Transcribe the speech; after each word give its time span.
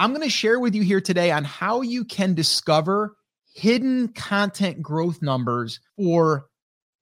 I'm 0.00 0.10
going 0.12 0.22
to 0.22 0.30
share 0.30 0.58
with 0.58 0.74
you 0.74 0.80
here 0.82 1.02
today 1.02 1.30
on 1.30 1.44
how 1.44 1.82
you 1.82 2.06
can 2.06 2.32
discover 2.32 3.18
hidden 3.52 4.08
content 4.14 4.80
growth 4.80 5.20
numbers 5.20 5.78
for 5.94 6.46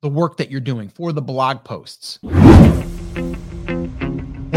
the 0.03 0.09
work 0.09 0.39
that 0.39 0.51
you're 0.51 0.61
doing, 0.61 0.89
for 0.89 1.13
the 1.13 1.23
blog 1.23 1.63
posts. 1.63 2.19
Well, 2.25 2.35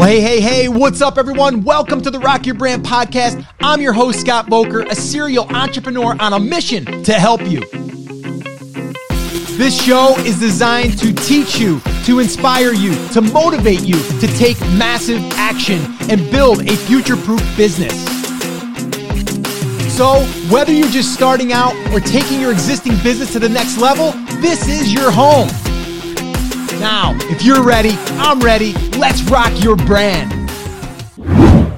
hey, 0.08 0.20
hey, 0.20 0.40
hey, 0.40 0.66
what's 0.66 1.00
up, 1.00 1.18
everyone? 1.18 1.62
Welcome 1.62 2.02
to 2.02 2.10
the 2.10 2.18
Rock 2.18 2.44
Your 2.44 2.56
Brand 2.56 2.84
podcast. 2.84 3.46
I'm 3.60 3.80
your 3.80 3.92
host, 3.92 4.22
Scott 4.22 4.46
Voelker, 4.46 4.90
a 4.90 4.96
serial 4.96 5.46
entrepreneur 5.54 6.16
on 6.18 6.32
a 6.32 6.40
mission 6.40 7.04
to 7.04 7.12
help 7.12 7.42
you. 7.48 7.60
This 9.56 9.80
show 9.80 10.16
is 10.18 10.40
designed 10.40 10.98
to 10.98 11.12
teach 11.12 11.60
you, 11.60 11.78
to 12.06 12.18
inspire 12.18 12.72
you, 12.72 12.92
to 13.10 13.20
motivate 13.20 13.82
you 13.82 14.02
to 14.18 14.26
take 14.36 14.58
massive 14.72 15.22
action 15.34 15.80
and 16.10 16.28
build 16.32 16.68
a 16.68 16.76
future 16.76 17.16
proof 17.16 17.40
business. 17.56 18.11
So, 19.92 20.24
whether 20.48 20.72
you're 20.72 20.88
just 20.88 21.12
starting 21.12 21.52
out 21.52 21.74
or 21.92 22.00
taking 22.00 22.40
your 22.40 22.50
existing 22.50 22.96
business 23.02 23.30
to 23.34 23.38
the 23.38 23.48
next 23.50 23.76
level, 23.76 24.12
this 24.40 24.66
is 24.66 24.90
your 24.90 25.10
home. 25.10 25.48
Now, 26.80 27.14
if 27.30 27.42
you're 27.42 27.62
ready, 27.62 27.90
I'm 28.12 28.40
ready. 28.40 28.72
Let's 28.96 29.22
rock 29.24 29.52
your 29.62 29.76
brand. 29.76 30.32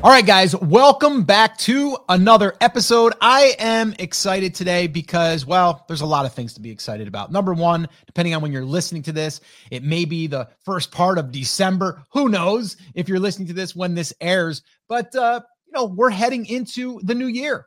All 0.04 0.10
right, 0.10 0.24
guys, 0.24 0.54
welcome 0.54 1.24
back 1.24 1.58
to 1.58 1.98
another 2.08 2.54
episode. 2.60 3.14
I 3.20 3.56
am 3.58 3.96
excited 3.98 4.54
today 4.54 4.86
because, 4.86 5.44
well, 5.44 5.84
there's 5.88 6.02
a 6.02 6.06
lot 6.06 6.24
of 6.24 6.32
things 6.32 6.54
to 6.54 6.60
be 6.60 6.70
excited 6.70 7.08
about. 7.08 7.32
Number 7.32 7.52
one, 7.52 7.88
depending 8.06 8.32
on 8.32 8.42
when 8.42 8.52
you're 8.52 8.64
listening 8.64 9.02
to 9.02 9.12
this, 9.12 9.40
it 9.72 9.82
may 9.82 10.04
be 10.04 10.28
the 10.28 10.48
first 10.64 10.92
part 10.92 11.18
of 11.18 11.32
December. 11.32 12.00
Who 12.12 12.28
knows 12.28 12.76
if 12.94 13.08
you're 13.08 13.18
listening 13.18 13.48
to 13.48 13.54
this 13.54 13.74
when 13.74 13.96
this 13.96 14.14
airs? 14.20 14.62
But, 14.88 15.12
uh, 15.16 15.40
you 15.66 15.72
know, 15.72 15.86
we're 15.86 16.10
heading 16.10 16.46
into 16.46 17.00
the 17.02 17.16
new 17.16 17.26
year. 17.26 17.66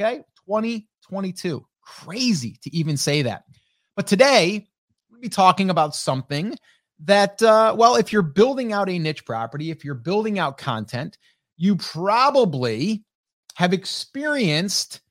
Okay, 0.00 0.22
2022. 0.46 1.62
Crazy 1.82 2.56
to 2.62 2.74
even 2.74 2.96
say 2.96 3.20
that. 3.20 3.44
But 3.96 4.06
today, 4.06 4.66
we'll 5.10 5.20
be 5.20 5.28
talking 5.28 5.68
about 5.68 5.94
something 5.94 6.56
that, 7.00 7.42
uh, 7.42 7.74
well, 7.76 7.96
if 7.96 8.10
you're 8.10 8.22
building 8.22 8.72
out 8.72 8.88
a 8.88 8.98
niche 8.98 9.26
property, 9.26 9.70
if 9.70 9.84
you're 9.84 9.94
building 9.94 10.38
out 10.38 10.56
content, 10.56 11.18
you 11.58 11.76
probably 11.76 13.04
have 13.56 13.74
experienced 13.74 15.02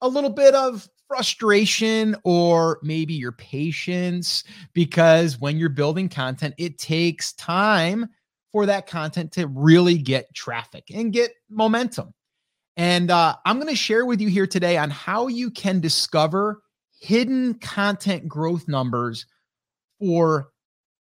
a 0.00 0.06
little 0.06 0.30
bit 0.30 0.54
of 0.54 0.88
frustration 1.08 2.14
or 2.22 2.78
maybe 2.84 3.14
your 3.14 3.32
patience 3.32 4.44
because 4.74 5.40
when 5.40 5.58
you're 5.58 5.68
building 5.68 6.08
content, 6.08 6.54
it 6.56 6.78
takes 6.78 7.32
time 7.32 8.08
for 8.52 8.64
that 8.66 8.86
content 8.86 9.32
to 9.32 9.48
really 9.48 9.98
get 9.98 10.32
traffic 10.34 10.84
and 10.94 11.12
get 11.12 11.32
momentum. 11.50 12.14
And 12.76 13.10
uh, 13.10 13.36
I'm 13.44 13.56
going 13.56 13.68
to 13.68 13.76
share 13.76 14.04
with 14.04 14.20
you 14.20 14.28
here 14.28 14.46
today 14.46 14.76
on 14.76 14.90
how 14.90 15.28
you 15.28 15.50
can 15.50 15.80
discover 15.80 16.62
hidden 17.00 17.54
content 17.54 18.28
growth 18.28 18.68
numbers 18.68 19.26
for 19.98 20.50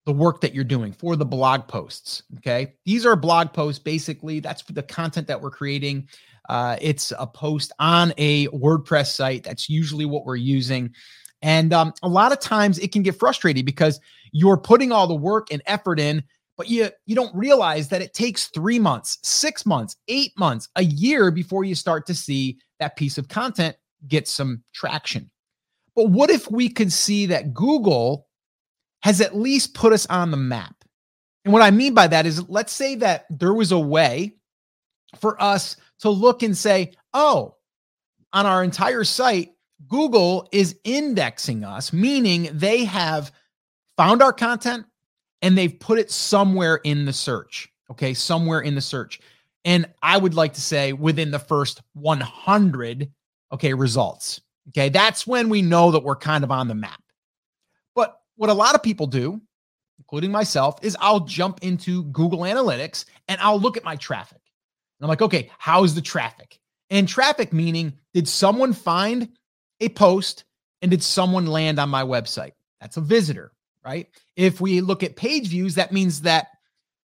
the 0.05 0.13
work 0.13 0.41
that 0.41 0.53
you're 0.53 0.63
doing 0.63 0.93
for 0.93 1.15
the 1.15 1.25
blog 1.25 1.67
posts. 1.67 2.23
Okay. 2.37 2.73
These 2.85 3.05
are 3.05 3.15
blog 3.15 3.53
posts. 3.53 3.79
Basically, 3.79 4.39
that's 4.39 4.63
the 4.63 4.83
content 4.83 5.27
that 5.27 5.41
we're 5.41 5.51
creating. 5.51 6.07
Uh, 6.47 6.77
it's 6.79 7.11
a 7.17 7.25
post 7.25 7.71
on 7.79 8.13
a 8.17 8.47
WordPress 8.47 9.07
site. 9.07 9.43
That's 9.43 9.69
usually 9.69 10.05
what 10.05 10.25
we're 10.25 10.35
using. 10.35 10.93
And 11.41 11.73
um, 11.73 11.93
a 12.03 12.07
lot 12.07 12.31
of 12.31 12.39
times 12.39 12.79
it 12.79 12.91
can 12.91 13.01
get 13.01 13.19
frustrating 13.19 13.65
because 13.65 13.99
you're 14.31 14.57
putting 14.57 14.91
all 14.91 15.07
the 15.07 15.15
work 15.15 15.51
and 15.51 15.61
effort 15.65 15.99
in, 15.99 16.23
but 16.57 16.69
you, 16.69 16.89
you 17.05 17.15
don't 17.15 17.35
realize 17.35 17.89
that 17.89 18.01
it 18.01 18.13
takes 18.13 18.47
three 18.47 18.79
months, 18.79 19.17
six 19.23 19.65
months, 19.65 19.95
eight 20.07 20.31
months, 20.37 20.69
a 20.75 20.83
year 20.83 21.31
before 21.31 21.63
you 21.63 21.75
start 21.75 22.05
to 22.07 22.15
see 22.15 22.57
that 22.79 22.95
piece 22.95 23.17
of 23.17 23.27
content 23.27 23.75
get 24.07 24.27
some 24.27 24.63
traction. 24.73 25.29
But 25.95 26.09
what 26.09 26.29
if 26.29 26.49
we 26.51 26.69
could 26.69 26.91
see 26.91 27.25
that 27.27 27.53
Google 27.53 28.27
has 29.05 29.21
at 29.21 29.37
least 29.37 29.75
put 29.75 29.93
us 29.93 30.07
on 30.07 30.31
the 30.31 30.37
map. 30.37 30.75
And 31.43 31.53
what 31.53 31.61
I 31.61 31.69
mean 31.69 31.93
by 31.93 32.07
that 32.07 32.25
is 32.25 32.49
let's 32.49 32.73
say 32.73 32.95
that 32.95 33.27
there 33.29 33.53
was 33.53 33.71
a 33.71 33.77
way 33.77 34.33
for 35.19 35.39
us 35.39 35.77
to 35.99 36.09
look 36.09 36.41
and 36.41 36.57
say, 36.57 36.91
oh, 37.13 37.55
on 38.33 38.47
our 38.47 38.63
entire 38.63 39.03
site, 39.03 39.51
Google 39.87 40.49
is 40.51 40.75
indexing 40.83 41.63
us, 41.63 41.93
meaning 41.93 42.49
they 42.51 42.83
have 42.85 43.31
found 43.95 44.23
our 44.23 44.33
content 44.33 44.87
and 45.41 45.57
they've 45.57 45.79
put 45.79 45.99
it 45.99 46.11
somewhere 46.11 46.77
in 46.77 47.05
the 47.05 47.13
search. 47.13 47.69
Okay, 47.91 48.13
somewhere 48.13 48.61
in 48.61 48.75
the 48.75 48.81
search. 48.81 49.19
And 49.63 49.87
I 50.01 50.17
would 50.17 50.33
like 50.33 50.53
to 50.53 50.61
say 50.61 50.93
within 50.93 51.31
the 51.31 51.39
first 51.39 51.81
100, 51.93 53.11
okay, 53.51 53.73
results. 53.73 54.41
Okay, 54.69 54.89
that's 54.89 55.27
when 55.27 55.49
we 55.49 55.61
know 55.61 55.91
that 55.91 56.03
we're 56.03 56.15
kind 56.15 56.43
of 56.43 56.51
on 56.51 56.67
the 56.67 56.75
map 56.75 56.99
But 57.95 58.19
what 58.35 58.49
a 58.49 58.53
lot 58.53 58.75
of 58.75 58.83
people 58.83 59.07
do, 59.07 59.41
including 59.99 60.31
myself, 60.31 60.83
is 60.83 60.97
I'll 60.99 61.21
jump 61.21 61.59
into 61.61 62.03
Google 62.05 62.39
Analytics 62.39 63.05
and 63.27 63.39
I'll 63.41 63.59
look 63.59 63.77
at 63.77 63.83
my 63.83 63.95
traffic. 63.95 64.41
And 64.99 65.05
I'm 65.05 65.09
like, 65.09 65.21
okay, 65.21 65.49
how's 65.57 65.95
the 65.95 66.01
traffic? 66.01 66.59
And 66.89 67.07
traffic 67.07 67.53
meaning, 67.53 67.93
did 68.13 68.27
someone 68.27 68.73
find 68.73 69.29
a 69.79 69.89
post 69.89 70.45
and 70.81 70.91
did 70.91 71.01
someone 71.01 71.47
land 71.47 71.79
on 71.79 71.89
my 71.89 72.03
website? 72.03 72.51
That's 72.81 72.97
a 72.97 73.01
visitor, 73.01 73.51
right? 73.85 74.07
If 74.35 74.59
we 74.59 74.81
look 74.81 75.03
at 75.03 75.15
page 75.15 75.47
views, 75.47 75.75
that 75.75 75.91
means 75.91 76.21
that 76.21 76.47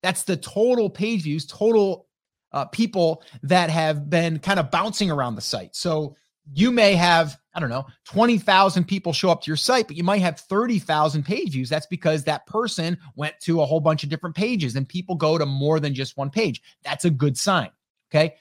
that's 0.04 0.24
the 0.24 0.38
total 0.38 0.90
page 0.90 1.24
views, 1.24 1.46
total 1.46 2.08
uh, 2.52 2.66
people 2.66 3.24
that 3.44 3.70
have 3.70 4.10
been 4.10 4.40
kind 4.40 4.60
of 4.60 4.70
bouncing 4.70 5.10
around 5.10 5.36
the 5.36 5.42
site. 5.42 5.76
So 5.76 6.16
you 6.54 6.72
may 6.72 6.94
have, 6.94 7.38
I 7.54 7.60
don't 7.60 7.70
know, 7.70 7.88
20,000 8.06 8.86
people 8.86 9.14
show 9.14 9.30
up 9.30 9.42
to 9.42 9.50
your 9.50 9.58
site, 9.58 9.88
but 9.88 9.98
you 9.98 10.04
might 10.04 10.22
have 10.22 10.40
30,000 10.40 11.24
page 11.24 11.54
views. 11.54 11.70
That's 11.70 11.88
because 11.88 12.24
that 12.24 12.46
person 12.46 12.98
went 13.16 13.40
to 13.42 13.62
a 13.62 13.66
whole 13.66 13.80
bunch 13.80 14.04
of 14.04 14.10
different 14.10 14.36
pages 14.36 14.76
and 14.76 14.88
people 14.88 15.16
go 15.16 15.38
to 15.38 15.46
more 15.46 15.80
than 15.80 15.96
just 15.96 16.18
one 16.18 16.30
page. 16.30 16.62
That's 16.84 17.06
a 17.06 17.10
good 17.10 17.38
sign. 17.38 17.70
Okay. 18.12 18.36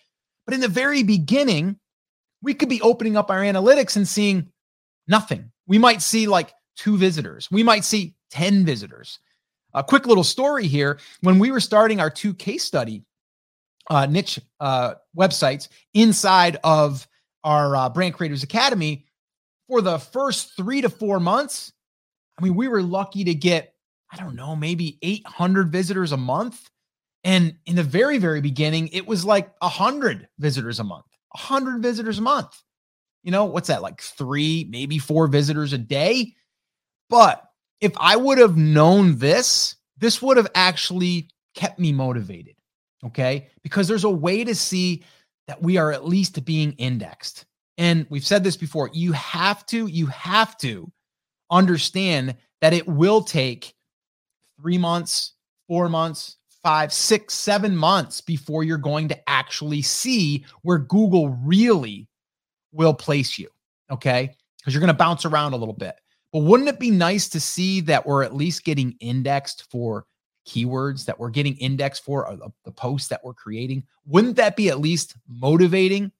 But 0.44 0.54
in 0.54 0.60
the 0.60 0.68
very 0.68 1.02
beginning, 1.02 1.78
we 2.42 2.52
could 2.52 2.68
be 2.68 2.82
opening 2.82 3.16
up 3.16 3.30
our 3.30 3.40
analytics 3.40 3.96
and 3.96 4.06
seeing 4.06 4.52
nothing. 5.08 5.50
We 5.66 5.78
might 5.78 6.02
see 6.02 6.26
like 6.26 6.52
two 6.76 6.96
visitors, 6.96 7.50
we 7.50 7.62
might 7.62 7.84
see 7.84 8.14
10 8.30 8.64
visitors. 8.64 9.18
A 9.74 9.82
quick 9.82 10.06
little 10.06 10.24
story 10.24 10.66
here 10.66 11.00
when 11.20 11.38
we 11.38 11.50
were 11.50 11.60
starting 11.60 12.00
our 12.00 12.10
two 12.10 12.32
case 12.32 12.62
study 12.62 13.02
uh, 13.90 14.06
niche 14.06 14.40
uh, 14.60 14.94
websites 15.16 15.68
inside 15.94 16.58
of 16.64 17.06
our 17.42 17.76
uh, 17.76 17.88
Brand 17.88 18.14
Creators 18.14 18.42
Academy, 18.42 19.04
for 19.68 19.80
the 19.80 19.98
first 19.98 20.56
three 20.56 20.80
to 20.80 20.88
four 20.88 21.20
months, 21.20 21.72
I 22.38 22.44
mean, 22.44 22.54
we 22.54 22.68
were 22.68 22.82
lucky 22.82 23.24
to 23.24 23.34
get, 23.34 23.74
I 24.10 24.16
don't 24.16 24.34
know, 24.34 24.54
maybe 24.56 24.98
800 25.02 25.70
visitors 25.70 26.12
a 26.12 26.16
month. 26.16 26.68
And 27.22 27.56
in 27.66 27.76
the 27.76 27.82
very, 27.82 28.18
very 28.18 28.40
beginning, 28.40 28.88
it 28.88 29.06
was 29.06 29.24
like 29.24 29.50
100 29.60 30.28
visitors 30.38 30.80
a 30.80 30.84
month, 30.84 31.06
100 31.30 31.82
visitors 31.82 32.18
a 32.18 32.22
month. 32.22 32.62
You 33.22 33.30
know, 33.30 33.46
what's 33.46 33.68
that, 33.68 33.82
like 33.82 34.02
three, 34.02 34.66
maybe 34.68 34.98
four 34.98 35.26
visitors 35.28 35.72
a 35.72 35.78
day? 35.78 36.34
But 37.10 37.44
if 37.80 37.92
I 37.98 38.16
would 38.16 38.38
have 38.38 38.56
known 38.56 39.18
this, 39.18 39.76
this 39.98 40.20
would 40.22 40.36
have 40.36 40.50
actually 40.54 41.28
kept 41.54 41.78
me 41.78 41.92
motivated. 41.92 42.56
Okay. 43.04 43.48
Because 43.62 43.86
there's 43.86 44.04
a 44.04 44.10
way 44.10 44.44
to 44.44 44.54
see 44.54 45.04
that 45.46 45.62
we 45.62 45.76
are 45.76 45.92
at 45.92 46.06
least 46.06 46.44
being 46.44 46.72
indexed. 46.72 47.44
And 47.76 48.06
we've 48.08 48.26
said 48.26 48.44
this 48.44 48.56
before, 48.56 48.90
you 48.92 49.12
have 49.12 49.66
to, 49.66 49.86
you 49.86 50.06
have 50.06 50.56
to 50.58 50.90
understand 51.50 52.36
that 52.60 52.72
it 52.72 52.86
will 52.86 53.22
take 53.22 53.74
three 54.60 54.78
months, 54.78 55.34
four 55.68 55.88
months, 55.88 56.36
five, 56.62 56.92
six, 56.92 57.34
seven 57.34 57.76
months 57.76 58.22
before 58.22 58.64
you're 58.64 58.78
going 58.78 59.08
to 59.08 59.28
actually 59.28 59.82
see 59.82 60.46
where 60.62 60.78
Google 60.78 61.28
really 61.28 62.08
will 62.72 62.94
place 62.94 63.38
you. 63.38 63.48
Okay. 63.90 64.30
Because 64.58 64.72
you're 64.72 64.80
going 64.80 64.88
to 64.88 64.94
bounce 64.94 65.26
around 65.26 65.52
a 65.52 65.58
little 65.58 65.74
bit. 65.74 65.94
But 66.34 66.40
wouldn't 66.40 66.68
it 66.68 66.80
be 66.80 66.90
nice 66.90 67.28
to 67.28 67.38
see 67.38 67.80
that 67.82 68.04
we're 68.04 68.24
at 68.24 68.34
least 68.34 68.64
getting 68.64 68.96
indexed 68.98 69.70
for 69.70 70.04
keywords 70.44 71.04
that 71.04 71.16
we're 71.16 71.30
getting 71.30 71.56
indexed 71.58 72.02
for, 72.02 72.26
the, 72.28 72.50
the 72.64 72.72
posts 72.72 73.06
that 73.08 73.24
we're 73.24 73.34
creating, 73.34 73.84
wouldn't 74.04 74.34
that 74.34 74.56
be 74.56 74.68
at 74.68 74.80
least 74.80 75.14
motivating 75.28 76.10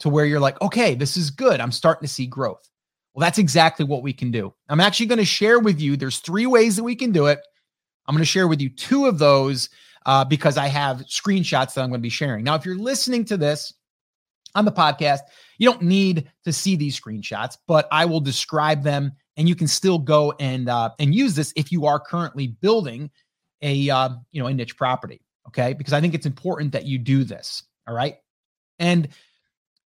to 0.00 0.08
where 0.08 0.24
you're 0.24 0.40
like, 0.40 0.60
okay, 0.62 0.96
this 0.96 1.16
is 1.16 1.30
good. 1.30 1.60
I'm 1.60 1.70
starting 1.70 2.04
to 2.04 2.12
see 2.12 2.26
growth. 2.26 2.68
Well, 3.14 3.24
that's 3.24 3.38
exactly 3.38 3.84
what 3.84 4.02
we 4.02 4.12
can 4.12 4.32
do. 4.32 4.52
I'm 4.68 4.80
actually 4.80 5.06
going 5.06 5.20
to 5.20 5.24
share 5.24 5.60
with 5.60 5.80
you, 5.80 5.96
there's 5.96 6.18
three 6.18 6.46
ways 6.46 6.74
that 6.74 6.82
we 6.82 6.96
can 6.96 7.12
do 7.12 7.26
it. 7.26 7.38
I'm 8.08 8.16
going 8.16 8.22
to 8.22 8.26
share 8.26 8.48
with 8.48 8.60
you 8.60 8.68
two 8.68 9.06
of 9.06 9.20
those 9.20 9.70
uh, 10.06 10.24
because 10.24 10.56
I 10.56 10.66
have 10.66 11.02
screenshots 11.02 11.74
that 11.74 11.82
I'm 11.82 11.90
going 11.90 12.00
to 12.00 12.02
be 12.02 12.08
sharing. 12.08 12.42
Now, 12.42 12.56
if 12.56 12.66
you're 12.66 12.74
listening 12.74 13.24
to 13.26 13.36
this 13.36 13.72
on 14.56 14.64
the 14.64 14.72
podcast, 14.72 15.20
you 15.58 15.70
don't 15.70 15.82
need 15.82 16.28
to 16.42 16.52
see 16.52 16.74
these 16.74 17.00
screenshots, 17.00 17.58
but 17.68 17.86
I 17.92 18.06
will 18.06 18.18
describe 18.18 18.82
them 18.82 19.12
and 19.36 19.48
you 19.48 19.54
can 19.54 19.66
still 19.66 19.98
go 19.98 20.32
and 20.40 20.68
uh, 20.68 20.90
and 20.98 21.14
use 21.14 21.34
this 21.34 21.52
if 21.56 21.72
you 21.72 21.86
are 21.86 21.98
currently 21.98 22.48
building 22.48 23.10
a 23.62 23.88
uh, 23.90 24.10
you 24.30 24.42
know 24.42 24.48
a 24.48 24.54
niche 24.54 24.76
property 24.76 25.20
okay 25.46 25.72
because 25.72 25.92
i 25.92 26.00
think 26.00 26.14
it's 26.14 26.26
important 26.26 26.72
that 26.72 26.84
you 26.84 26.98
do 26.98 27.24
this 27.24 27.62
all 27.86 27.94
right 27.94 28.16
and 28.78 29.08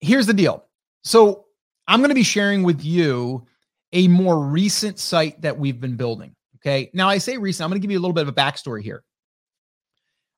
here's 0.03 0.27
the 0.27 0.33
deal. 0.33 0.65
So 1.03 1.45
I'm 1.87 1.99
going 1.99 2.09
to 2.09 2.15
be 2.15 2.23
sharing 2.23 2.63
with 2.63 2.83
you 2.83 3.45
a 3.93 4.07
more 4.07 4.39
recent 4.39 4.99
site 4.99 5.41
that 5.41 5.57
we've 5.57 5.79
been 5.79 5.95
building. 5.95 6.35
Okay. 6.57 6.89
Now 6.93 7.09
I 7.09 7.17
say 7.17 7.37
recent, 7.37 7.65
I'm 7.65 7.69
going 7.69 7.81
to 7.81 7.85
give 7.85 7.91
you 7.91 7.99
a 7.99 8.01
little 8.01 8.13
bit 8.13 8.27
of 8.27 8.29
a 8.29 8.33
backstory 8.33 8.81
here. 8.81 9.03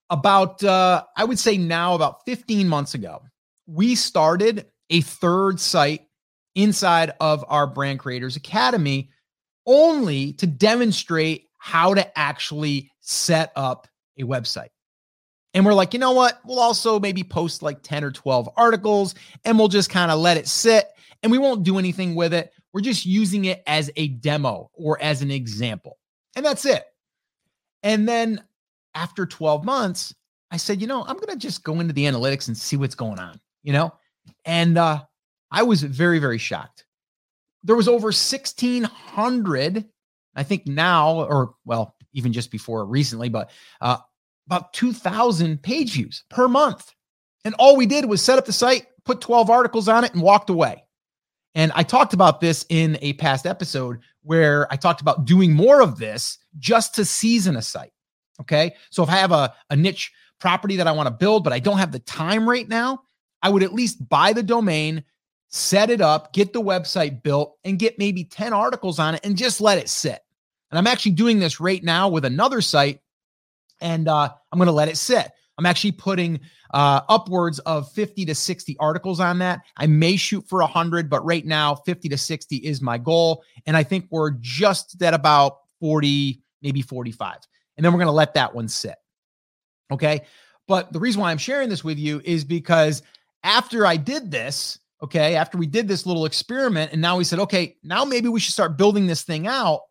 About, 0.10 0.64
uh, 0.64 1.04
I 1.18 1.24
would 1.24 1.40
say 1.40 1.58
now 1.58 1.96
about 1.96 2.26
15 2.26 2.68
months 2.68 2.94
ago, 2.94 3.22
we 3.68 3.96
started 3.96 4.68
a 4.90 5.02
third 5.02 5.60
site 5.60 6.08
inside 6.56 7.12
of 7.20 7.46
our 7.48 7.68
Brand 7.68 8.00
Creators 8.00 8.36
Academy 8.36 9.10
only 9.66 10.34
to 10.34 10.48
demonstrate 10.48 11.50
how 11.58 11.94
to 11.94 12.18
actually 12.18 12.92
set 13.02 13.52
up 13.56 13.88
a 14.18 14.24
website. 14.24 14.70
And 15.54 15.66
we're 15.66 15.74
like, 15.74 15.94
you 15.94 16.00
know 16.00 16.12
what? 16.12 16.40
We'll 16.46 16.60
also 16.60 17.00
maybe 17.00 17.24
post 17.24 17.62
like 17.62 17.82
10 17.82 18.04
or 18.04 18.12
12 18.12 18.50
articles 18.58 19.16
and 19.46 19.58
we'll 19.58 19.70
just 19.70 19.90
kind 19.90 20.12
of 20.12 20.20
let 20.20 20.38
it 20.38 20.48
sit 20.48 20.86
and 21.24 21.32
we 21.32 21.38
won't 21.38 21.64
do 21.64 21.80
anything 21.80 22.14
with 22.14 22.34
it. 22.34 22.52
We're 22.74 22.82
just 22.82 23.06
using 23.06 23.46
it 23.46 23.64
as 23.66 23.90
a 23.96 24.10
demo 24.10 24.70
or 24.74 25.02
as 25.02 25.22
an 25.22 25.32
example. 25.32 25.98
And 26.36 26.46
that's 26.46 26.66
it. 26.66 26.84
And 27.84 28.08
then 28.08 28.44
after 28.96 29.26
12 29.26 29.64
months, 29.64 30.14
I 30.52 30.58
said, 30.58 30.82
you 30.82 30.88
know, 30.88 31.04
I'm 31.04 31.16
going 31.16 31.30
to 31.30 31.38
just 31.38 31.64
go 31.64 31.80
into 31.80 31.94
the 31.94 32.06
analytics 32.06 32.48
and 32.48 32.58
see 32.58 32.76
what's 32.76 32.96
going 32.96 33.20
on, 33.20 33.40
you 33.64 33.74
know? 33.74 33.94
And 34.44 34.78
uh, 34.78 35.04
I 35.56 35.64
was 35.64 35.82
very, 35.82 36.20
very 36.20 36.38
shocked. 36.38 36.86
There 37.64 37.78
was 37.78 37.88
over 37.88 38.08
1,600, 38.08 39.86
I 40.36 40.44
think 40.44 40.68
now, 40.68 41.24
or 41.24 41.56
well, 41.64 41.96
even 42.12 42.34
just 42.34 42.52
before 42.52 42.86
recently, 42.86 43.30
but 43.30 43.50
uh, 43.80 43.98
about 44.48 44.74
2,000 44.74 45.64
page 45.64 45.94
views 45.94 46.26
per 46.30 46.50
month. 46.50 46.94
And 47.46 47.56
all 47.56 47.78
we 47.78 47.86
did 47.86 48.06
was 48.06 48.22
set 48.22 48.38
up 48.38 48.46
the 48.46 48.52
site, 48.52 48.86
put 49.06 49.22
12 49.22 49.50
articles 49.50 49.88
on 49.88 50.04
it, 50.04 50.14
and 50.14 50.22
walked 50.22 50.50
away. 50.50 50.84
And 51.56 51.72
I 51.74 51.84
talked 51.84 52.14
about 52.14 52.42
this 52.42 52.66
in 52.68 52.98
a 53.02 53.14
past 53.14 53.46
episode 53.46 54.00
where 54.24 54.72
I 54.72 54.76
talked 54.76 55.00
about 55.00 55.24
doing 55.24 55.54
more 55.54 55.82
of 55.82 55.98
this 55.98 56.38
just 56.60 56.96
to 56.96 57.06
season 57.06 57.56
a 57.56 57.62
site. 57.62 57.94
Okay. 58.42 58.76
So 58.90 59.04
if 59.04 59.10
I 59.10 59.16
have 59.16 59.32
a, 59.32 59.54
a 59.70 59.76
niche 59.78 60.12
property 60.42 60.76
that 60.76 60.88
I 60.88 60.92
want 60.92 61.08
to 61.08 61.14
build, 61.14 61.46
but 61.46 61.54
I 61.54 61.60
don't 61.60 61.78
have 61.78 61.94
the 61.94 62.00
time 62.00 62.50
right 62.50 62.68
now, 62.68 63.04
I 63.42 63.50
would 63.50 63.64
at 63.64 63.74
least 63.74 64.10
buy 64.10 64.34
the 64.34 64.44
domain, 64.44 65.06
set 65.50 65.90
it 65.90 66.02
up, 66.02 66.34
get 66.34 66.54
the 66.54 66.62
website 66.62 67.24
built, 67.24 67.58
and 67.64 67.80
get 67.80 68.00
maybe 68.00 68.24
10 68.24 68.54
articles 68.54 69.00
on 69.00 69.16
it 69.16 69.22
and 69.24 69.38
just 69.38 69.62
let 69.62 69.78
it 69.78 69.90
sit. 69.90 70.20
And 70.72 70.78
I'm 70.78 70.88
actually 70.88 71.14
doing 71.14 71.40
this 71.40 71.60
right 71.60 71.84
now 71.84 72.10
with 72.10 72.26
another 72.26 72.62
site, 72.62 73.00
and 73.80 74.08
uh, 74.08 74.30
I'm 74.52 74.60
going 74.60 74.68
to 74.68 74.74
let 74.74 74.90
it 74.90 74.98
sit. 74.98 75.32
I'm 75.58 75.66
actually 75.66 75.94
putting 75.94 76.42
uh, 76.74 77.02
upwards 77.08 77.60
of 77.60 77.92
50 77.94 78.26
to 78.26 78.36
60 78.36 78.76
articles 78.80 79.20
on 79.20 79.40
that. 79.40 79.62
I 79.78 79.88
may 79.88 80.18
shoot 80.18 80.46
for 80.48 80.60
100, 80.60 81.10
but 81.10 81.24
right 81.26 81.46
now, 81.46 81.76
50 81.76 82.10
to 82.10 82.18
60 82.18 82.58
is 82.58 82.82
my 82.82 82.98
goal. 82.98 83.44
And 83.66 83.78
I 83.78 83.84
think 83.84 84.08
we're 84.10 84.32
just 84.32 85.02
at 85.02 85.14
about 85.14 85.60
40, 85.80 86.42
maybe 86.62 86.82
45. 86.82 87.38
And 87.78 87.86
then 87.86 87.94
we're 87.94 88.00
going 88.00 88.08
to 88.08 88.12
let 88.12 88.34
that 88.34 88.54
one 88.54 88.68
sit. 88.68 88.96
Okay. 89.92 90.22
But 90.68 90.92
the 90.92 91.00
reason 91.00 91.22
why 91.22 91.32
I'm 91.32 91.38
sharing 91.38 91.70
this 91.70 91.84
with 91.84 92.00
you 92.00 92.22
is 92.26 92.44
because 92.44 93.04
after 93.44 93.86
I 93.86 93.98
did 93.98 94.32
this, 94.32 94.80
okay, 95.06 95.36
after 95.36 95.58
we 95.58 95.68
did 95.68 95.88
this 95.88 96.06
little 96.06 96.26
experiment, 96.26 96.92
and 96.92 97.02
now 97.02 97.18
we 97.18 97.24
said, 97.24 97.40
okay, 97.40 97.78
now 97.84 98.04
maybe 98.04 98.28
we 98.28 98.40
should 98.40 98.54
start 98.54 98.78
building 98.78 99.08
this 99.08 99.24
thing 99.24 99.48
out. 99.48 99.82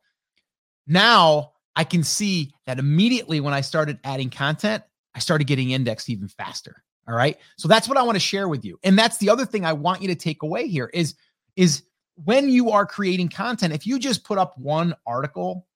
Now 0.87 1.52
I 1.76 1.84
can 1.84 2.02
see 2.02 2.52
that 2.66 2.78
immediately 2.78 3.40
when 3.40 3.55
I 3.55 3.61
started 3.61 3.99
adding 4.05 4.31
content, 4.31 4.82
I 5.14 5.20
started 5.20 5.46
getting 5.46 5.70
indexed 5.70 6.11
even 6.11 6.28
faster. 6.28 6.82
All 7.06 7.14
right. 7.14 7.37
So 7.56 7.69
that's 7.69 7.88
what 7.88 7.99
I 7.99 8.02
want 8.02 8.16
to 8.16 8.20
share 8.20 8.49
with 8.49 8.64
you. 8.64 8.78
And 8.82 8.99
that's 8.99 9.19
the 9.19 9.31
other 9.31 9.44
thing 9.44 9.64
I 9.64 9.72
want 9.72 10.02
you 10.02 10.08
to 10.08 10.14
take 10.14 10.43
away 10.43 10.69
here 10.69 10.90
is, 10.93 11.14
is 11.56 11.82
when 12.17 12.49
you 12.49 12.70
are 12.70 12.87
creating 12.87 13.28
content, 13.28 13.72
if 13.72 13.87
you 13.87 13.99
just 13.99 14.25
put 14.25 14.38
up 14.38 14.56
one 14.58 14.94
article, 15.06 15.67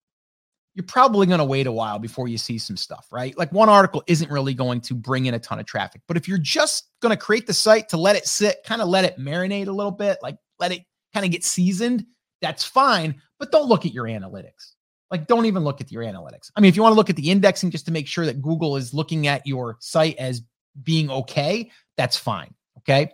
you're 0.78 0.84
probably 0.84 1.26
going 1.26 1.40
to 1.40 1.44
wait 1.44 1.66
a 1.66 1.72
while 1.72 1.98
before 1.98 2.28
you 2.28 2.38
see 2.38 2.56
some 2.56 2.76
stuff, 2.76 3.08
right? 3.10 3.36
Like 3.36 3.50
one 3.50 3.68
article 3.68 4.04
isn't 4.06 4.30
really 4.30 4.54
going 4.54 4.80
to 4.82 4.94
bring 4.94 5.26
in 5.26 5.34
a 5.34 5.38
ton 5.40 5.58
of 5.58 5.66
traffic. 5.66 6.02
But 6.06 6.16
if 6.16 6.28
you're 6.28 6.38
just 6.38 6.86
going 7.02 7.10
to 7.10 7.16
create 7.16 7.48
the 7.48 7.52
site 7.52 7.88
to 7.88 7.96
let 7.96 8.14
it 8.14 8.28
sit, 8.28 8.58
kind 8.64 8.80
of 8.80 8.86
let 8.86 9.04
it 9.04 9.18
marinate 9.18 9.66
a 9.66 9.72
little 9.72 9.90
bit, 9.90 10.18
like 10.22 10.36
let 10.60 10.70
it 10.70 10.82
kind 11.12 11.26
of 11.26 11.32
get 11.32 11.42
seasoned, 11.42 12.06
that's 12.40 12.62
fine. 12.62 13.20
But 13.40 13.50
don't 13.50 13.68
look 13.68 13.86
at 13.86 13.92
your 13.92 14.04
analytics. 14.04 14.74
Like, 15.10 15.26
don't 15.26 15.46
even 15.46 15.64
look 15.64 15.80
at 15.80 15.90
your 15.90 16.04
analytics. 16.04 16.52
I 16.54 16.60
mean, 16.60 16.68
if 16.68 16.76
you 16.76 16.82
want 16.82 16.92
to 16.92 16.96
look 16.96 17.10
at 17.10 17.16
the 17.16 17.28
indexing 17.28 17.72
just 17.72 17.86
to 17.86 17.90
make 17.90 18.06
sure 18.06 18.24
that 18.24 18.40
Google 18.40 18.76
is 18.76 18.94
looking 18.94 19.26
at 19.26 19.44
your 19.44 19.78
site 19.80 20.16
as 20.18 20.42
being 20.84 21.10
okay, 21.10 21.72
that's 21.96 22.16
fine. 22.16 22.54
Okay. 22.78 23.10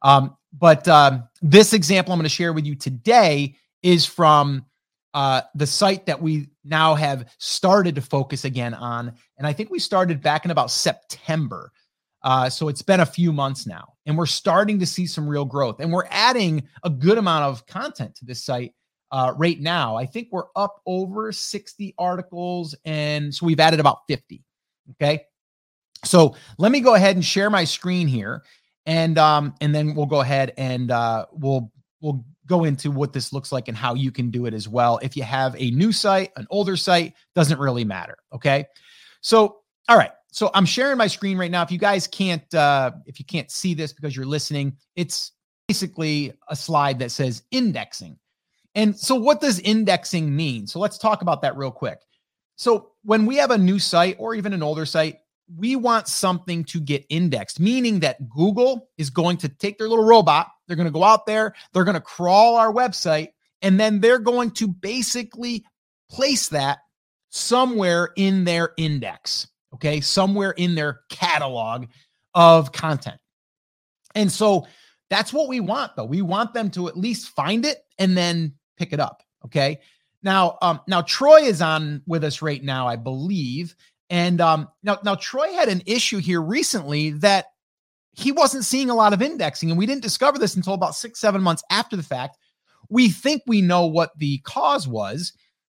Um, 0.00 0.34
but 0.58 0.88
um, 0.88 1.28
this 1.42 1.74
example 1.74 2.14
I'm 2.14 2.18
going 2.18 2.24
to 2.24 2.30
share 2.30 2.54
with 2.54 2.64
you 2.64 2.74
today 2.74 3.56
is 3.82 4.06
from 4.06 4.64
uh, 5.12 5.42
the 5.54 5.66
site 5.66 6.06
that 6.06 6.22
we 6.22 6.48
now 6.64 6.94
have 6.94 7.28
started 7.38 7.94
to 7.96 8.00
focus 8.00 8.44
again 8.44 8.74
on. 8.74 9.12
And 9.38 9.46
I 9.46 9.52
think 9.52 9.70
we 9.70 9.78
started 9.78 10.22
back 10.22 10.44
in 10.44 10.50
about 10.50 10.70
September. 10.70 11.72
Uh, 12.22 12.48
so 12.48 12.68
it's 12.68 12.82
been 12.82 13.00
a 13.00 13.06
few 13.06 13.32
months 13.32 13.66
now, 13.66 13.94
and 14.06 14.16
we're 14.16 14.26
starting 14.26 14.78
to 14.78 14.86
see 14.86 15.06
some 15.06 15.28
real 15.28 15.44
growth. 15.44 15.80
And 15.80 15.92
we're 15.92 16.06
adding 16.10 16.62
a 16.84 16.90
good 16.90 17.18
amount 17.18 17.44
of 17.44 17.66
content 17.66 18.14
to 18.16 18.24
this 18.24 18.44
site 18.44 18.74
uh, 19.10 19.34
right 19.36 19.60
now. 19.60 19.96
I 19.96 20.06
think 20.06 20.28
we're 20.30 20.46
up 20.54 20.80
over 20.86 21.32
60 21.32 21.94
articles, 21.98 22.76
and 22.84 23.34
so 23.34 23.44
we've 23.44 23.58
added 23.58 23.80
about 23.80 23.98
50. 24.08 24.44
Okay. 24.92 25.24
So 26.04 26.36
let 26.58 26.72
me 26.72 26.80
go 26.80 26.94
ahead 26.94 27.16
and 27.16 27.24
share 27.24 27.50
my 27.50 27.64
screen 27.64 28.06
here, 28.06 28.42
and 28.86 29.18
um, 29.18 29.54
and 29.60 29.74
then 29.74 29.94
we'll 29.94 30.06
go 30.06 30.20
ahead 30.20 30.52
and 30.56 30.90
uh, 30.90 31.26
we'll 31.32 31.70
we'll 32.00 32.24
go 32.52 32.64
into 32.64 32.90
what 32.90 33.12
this 33.12 33.32
looks 33.32 33.50
like 33.50 33.68
and 33.68 33.76
how 33.76 33.94
you 33.94 34.12
can 34.12 34.30
do 34.30 34.46
it 34.46 34.52
as 34.52 34.68
well. 34.68 34.98
If 35.02 35.16
you 35.16 35.22
have 35.22 35.54
a 35.58 35.70
new 35.70 35.92
site, 35.92 36.32
an 36.36 36.46
older 36.50 36.76
site, 36.76 37.14
doesn't 37.34 37.58
really 37.58 37.84
matter. 37.84 38.16
Okay. 38.32 38.66
So 39.22 39.62
all 39.88 39.96
right. 39.96 40.10
So 40.30 40.50
I'm 40.54 40.66
sharing 40.66 40.98
my 40.98 41.06
screen 41.06 41.38
right 41.38 41.50
now. 41.50 41.62
If 41.62 41.70
you 41.70 41.78
guys 41.78 42.06
can't, 42.06 42.54
uh, 42.54 42.92
if 43.06 43.18
you 43.18 43.24
can't 43.24 43.50
see 43.50 43.74
this 43.74 43.92
because 43.92 44.16
you're 44.16 44.26
listening, 44.26 44.76
it's 44.96 45.32
basically 45.68 46.32
a 46.48 46.56
slide 46.56 46.98
that 46.98 47.10
says 47.10 47.42
indexing. 47.50 48.18
And 48.74 48.98
so, 48.98 49.14
what 49.14 49.40
does 49.40 49.58
indexing 49.60 50.34
mean? 50.34 50.66
So, 50.66 50.78
let's 50.78 50.96
talk 50.96 51.20
about 51.20 51.42
that 51.42 51.56
real 51.56 51.70
quick. 51.70 51.98
So, 52.56 52.92
when 53.02 53.26
we 53.26 53.36
have 53.36 53.50
a 53.50 53.58
new 53.58 53.78
site 53.78 54.16
or 54.18 54.34
even 54.34 54.54
an 54.54 54.62
older 54.62 54.86
site, 54.86 55.18
we 55.56 55.76
want 55.76 56.08
something 56.08 56.64
to 56.64 56.80
get 56.80 57.04
indexed, 57.08 57.60
meaning 57.60 58.00
that 58.00 58.28
Google 58.28 58.88
is 58.98 59.10
going 59.10 59.36
to 59.38 59.48
take 59.48 59.78
their 59.78 59.88
little 59.88 60.04
robot, 60.04 60.48
they're 60.66 60.76
going 60.76 60.86
to 60.86 60.92
go 60.92 61.04
out 61.04 61.26
there, 61.26 61.54
they're 61.72 61.84
going 61.84 61.94
to 61.94 62.00
crawl 62.00 62.56
our 62.56 62.72
website, 62.72 63.28
and 63.60 63.78
then 63.78 64.00
they're 64.00 64.18
going 64.18 64.50
to 64.52 64.68
basically 64.68 65.64
place 66.10 66.48
that 66.48 66.78
somewhere 67.30 68.10
in 68.16 68.44
their 68.44 68.72
index, 68.76 69.48
okay, 69.74 70.00
somewhere 70.00 70.50
in 70.52 70.74
their 70.74 71.00
catalog 71.08 71.86
of 72.34 72.72
content. 72.72 73.18
And 74.14 74.30
so 74.30 74.66
that's 75.10 75.32
what 75.32 75.48
we 75.48 75.60
want, 75.60 75.96
though. 75.96 76.04
We 76.04 76.22
want 76.22 76.54
them 76.54 76.70
to 76.70 76.88
at 76.88 76.96
least 76.96 77.28
find 77.30 77.64
it 77.64 77.78
and 77.98 78.16
then 78.16 78.54
pick 78.76 78.92
it 78.92 79.00
up. 79.00 79.22
Okay. 79.44 79.80
Now, 80.22 80.56
um, 80.62 80.80
now 80.86 81.02
Troy 81.02 81.40
is 81.40 81.60
on 81.60 82.02
with 82.06 82.24
us 82.24 82.42
right 82.42 82.62
now, 82.62 82.86
I 82.86 82.96
believe. 82.96 83.74
And 84.12 84.42
um, 84.42 84.68
now, 84.82 84.98
now 85.02 85.14
Troy 85.14 85.54
had 85.54 85.70
an 85.70 85.82
issue 85.86 86.18
here 86.18 86.42
recently 86.42 87.12
that 87.12 87.46
he 88.12 88.30
wasn't 88.30 88.66
seeing 88.66 88.90
a 88.90 88.94
lot 88.94 89.14
of 89.14 89.22
indexing, 89.22 89.70
and 89.70 89.78
we 89.78 89.86
didn't 89.86 90.02
discover 90.02 90.38
this 90.38 90.54
until 90.54 90.74
about 90.74 90.94
six, 90.94 91.18
seven 91.18 91.40
months 91.40 91.64
after 91.70 91.96
the 91.96 92.02
fact. 92.02 92.36
We 92.90 93.08
think 93.08 93.42
we 93.46 93.62
know 93.62 93.86
what 93.86 94.10
the 94.18 94.36
cause 94.44 94.86
was, 94.86 95.32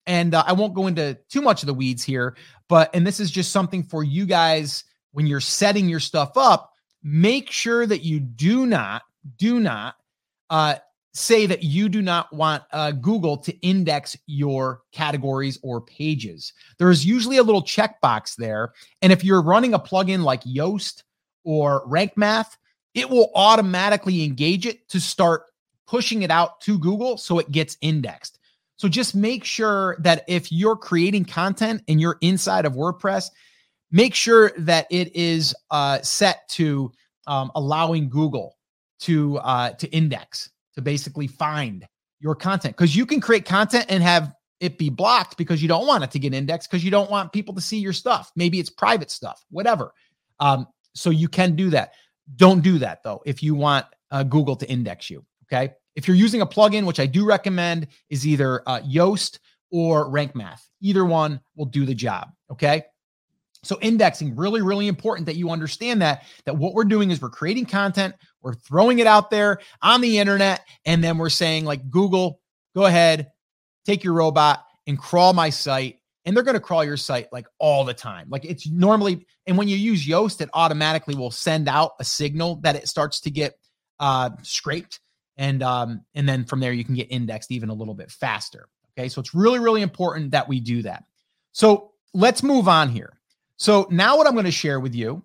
and 0.05 0.35
uh, 0.35 0.43
I 0.49 0.53
won't 0.53 0.75
go 0.75 0.89
into 0.89 1.17
too 1.29 1.43
much 1.43 1.63
of 1.63 1.69
the 1.69 1.75
weeds 1.75 2.03
here, 2.03 2.37
but 2.69 2.91
and 2.93 3.07
this 3.07 3.21
is 3.21 3.31
just 3.31 3.53
something 3.53 3.85
for 3.85 4.03
you 4.03 4.27
guys 4.27 4.83
when 5.13 5.29
you're 5.29 5.39
setting 5.39 5.89
your 5.89 6.01
stuff 6.01 6.33
up. 6.37 6.73
Make 7.05 7.53
sure 7.53 7.87
that 7.87 8.03
you 8.03 8.19
do 8.19 8.67
not, 8.67 9.03
do 9.37 9.61
not 9.61 9.95
uh, 10.51 10.75
say 11.15 11.47
that 11.47 11.63
you 11.63 11.89
do 11.89 12.03
not 12.03 12.33
want 12.33 12.65
uh, 12.73 12.91
Google 12.91 13.37
to 13.39 13.57
index 13.61 14.17
your 14.27 14.83
categories 14.93 15.59
or 15.63 15.81
pages. 15.81 16.53
There's 16.79 17.07
usually 17.07 17.37
a 17.37 17.43
little 17.43 17.63
checkbox 17.63 18.35
there. 18.37 18.73
And 19.01 19.13
if 19.13 19.25
you're 19.25 19.43
running 19.43 19.75
a 19.75 19.79
plugin 19.79 20.25
like 20.25 20.43
Yoast 20.43 21.05
or 21.45 21.85
Rank 21.87 22.17
Math, 22.17 22.59
it 22.95 23.09
will 23.09 23.31
automatically 23.35 24.25
engage 24.25 24.67
it 24.67 24.89
to 24.89 25.01
start 25.01 25.45
pushing 25.87 26.23
it 26.23 26.31
out 26.31 26.61
to 26.63 26.79
Google 26.79 27.17
so 27.17 27.39
it 27.39 27.51
gets 27.51 27.77
indexed. 27.81 28.41
So 28.77 28.89
just 28.89 29.15
make 29.15 29.45
sure 29.45 29.97
that 30.01 30.25
if 30.27 30.51
you're 30.51 30.77
creating 30.77 31.27
content 31.27 31.83
and 31.87 32.01
you're 32.01 32.19
inside 32.23 32.65
of 32.65 32.73
WordPress, 32.73 33.31
make 33.93 34.17
sure 34.17 34.51
that 34.59 34.89
it 34.91 35.15
is 35.15 35.55
uh, 35.71 36.03
set 36.03 36.49
to 36.51 36.91
um, 37.29 37.53
allowing 37.55 38.09
Google 38.09 38.57
to 39.01 39.39
uh, 39.39 39.71
to 39.71 39.89
index 39.89 40.51
to 40.75 40.83
basically 40.83 41.27
find 41.27 41.87
your 42.21 42.35
content 42.35 42.77
because 42.77 42.97
you 42.97 43.07
can 43.07 43.21
create 43.21 43.45
content 43.45 43.87
and 43.89 44.03
have 44.03 44.35
it 44.61 44.79
be 44.79 44.89
blocked 44.89 45.37
because 45.37 45.61
you 45.61 45.69
don't 45.69 45.87
want 45.87 46.05
it 46.05 46.11
to 46.11 46.19
get 46.19 46.33
indexed 46.33 46.71
because 46.71 46.85
you 46.85 46.91
don't 46.91 47.11
want 47.11 47.33
people 47.33 47.55
to 47.55 47.61
see 47.61 47.79
your 47.79 47.93
stuff. 47.93 48.33
Maybe 48.37 48.61
it's 48.61 48.71
private 48.71 49.11
stuff, 49.11 49.45
whatever. 49.51 49.93
Um, 50.41 50.67
so 50.95 51.11
you 51.11 51.29
can 51.29 51.57
do 51.57 51.71
that. 51.71 51.93
Don't 52.37 52.63
do 52.63 52.79
that 52.79 53.03
though. 53.03 53.23
If 53.27 53.43
you 53.43 53.55
want 53.55 53.87
uh, 54.11 54.23
Google 54.23 54.57
to 54.57 54.71
index 54.71 55.11
you. 55.11 55.25
Okay. 55.45 55.75
If 55.97 56.09
you're 56.09 56.17
using 56.17 56.41
a 56.41 56.47
plugin, 56.47 56.85
which 56.87 57.01
I 57.01 57.07
do 57.07 57.25
recommend, 57.25 57.89
is 58.09 58.27
either 58.27 58.63
uh, 58.67 58.81
Yoast 58.81 59.39
or 59.71 60.09
Rank 60.09 60.35
Math. 60.35 60.69
Either 60.81 61.05
one 61.05 61.41
will 61.57 61.67
do 61.67 61.85
the 61.85 61.95
job. 61.95 62.31
Okay. 62.51 62.85
So 63.65 63.79
indexing 63.81 64.37
really, 64.37 64.63
really 64.63 64.89
important 64.89 65.27
that 65.27 65.37
you 65.37 65.51
understand 65.51 66.03
that 66.03 66.25
that 66.45 66.57
what 66.57 66.75
we're 66.75 66.85
doing 66.85 67.11
is 67.11 67.21
we're 67.21 67.31
creating 67.31 67.67
content, 67.67 68.15
we're 68.43 68.55
throwing 68.55 68.99
it 68.99 69.07
out 69.07 69.31
there 69.31 69.61
on 69.83 70.01
the 70.01 70.19
internet, 70.19 70.67
and 70.85 71.03
then 71.03 71.19
we're 71.19 71.31
saying 71.31 71.65
like 71.65 71.91
Google, 71.91 72.41
go 72.75 72.85
ahead, 72.85 73.31
take 73.85 74.05
your 74.05 74.15
robot 74.15 74.65
and 74.87 74.99
crawl 74.99 75.33
my 75.33 75.51
site, 75.51 75.99
and 76.25 76.37
they're 76.37 76.45
going 76.45 76.55
to 76.55 76.61
crawl 76.61 76.85
your 76.85 76.97
site 76.97 77.33
like 77.33 77.47
all 77.59 77.85
the 77.85 77.95
time. 77.95 78.29
Like 78.29 78.45
it's 78.45 78.69
normally, 78.69 79.27
and 79.47 79.57
when 79.57 79.69
you 79.69 79.77
use 79.77 80.07
Yoast, 80.07 80.41
it 80.41 80.51
automatically 80.55 81.15
will 81.15 81.31
send 81.31 81.69
out 81.69 81.93
a 82.01 82.05
signal 82.05 82.57
that 82.63 82.77
it 82.77 82.89
starts 82.89 83.21
to 83.23 83.31
get 83.31 83.59
uh, 84.01 84.31
scraped, 84.43 85.01
and 85.37 85.63
um, 85.63 86.05
and 86.15 86.29
then 86.29 86.45
from 86.45 86.61
there 86.61 86.73
you 86.73 86.85
can 86.85 86.95
get 86.95 87.11
indexed 87.11 87.51
even 87.51 87.69
a 87.69 87.75
little 87.75 87.95
bit 87.95 88.11
faster. 88.11 88.69
Okay, 88.97 89.09
so 89.09 89.21
it's 89.21 89.35
really, 89.35 89.59
really 89.59 89.83
important 89.83 90.31
that 90.33 90.49
we 90.49 90.61
do 90.61 90.83
that. 90.83 91.05
So 91.53 91.93
let's 92.13 92.43
move 92.43 92.69
on 92.69 92.89
here. 92.89 93.19
So 93.65 93.87
now 93.89 94.19
what 94.19 94.27
I'm 94.27 94.35
going 94.35 94.45
to 94.45 94.51
share 94.51 94.79
with 94.79 94.95
you 94.95 95.23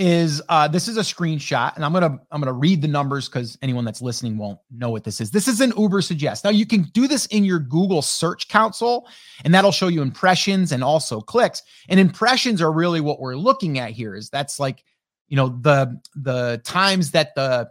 is 0.00 0.42
uh, 0.48 0.66
this 0.66 0.88
is 0.88 0.96
a 0.96 1.02
screenshot, 1.02 1.76
and 1.76 1.84
I'm 1.84 1.92
gonna 1.92 2.18
I'm 2.32 2.40
gonna 2.40 2.52
read 2.52 2.82
the 2.82 2.88
numbers 2.88 3.28
because 3.28 3.56
anyone 3.62 3.84
that's 3.84 4.02
listening 4.02 4.36
won't 4.36 4.58
know 4.68 4.90
what 4.90 5.04
this 5.04 5.20
is. 5.20 5.30
This 5.30 5.46
is 5.46 5.60
an 5.60 5.70
Ubersuggest. 5.72 6.42
Now 6.42 6.50
you 6.50 6.66
can 6.66 6.82
do 6.92 7.06
this 7.06 7.26
in 7.26 7.44
your 7.44 7.60
Google 7.60 8.02
Search 8.02 8.48
Console, 8.48 9.06
and 9.44 9.54
that'll 9.54 9.70
show 9.70 9.86
you 9.86 10.02
impressions 10.02 10.72
and 10.72 10.82
also 10.82 11.20
clicks. 11.20 11.62
And 11.88 12.00
impressions 12.00 12.60
are 12.60 12.72
really 12.72 13.00
what 13.00 13.20
we're 13.20 13.36
looking 13.36 13.78
at 13.78 13.92
here. 13.92 14.16
Is 14.16 14.28
that's 14.28 14.58
like 14.58 14.82
you 15.28 15.36
know 15.36 15.50
the 15.60 16.00
the 16.16 16.60
times 16.64 17.12
that 17.12 17.36
the 17.36 17.70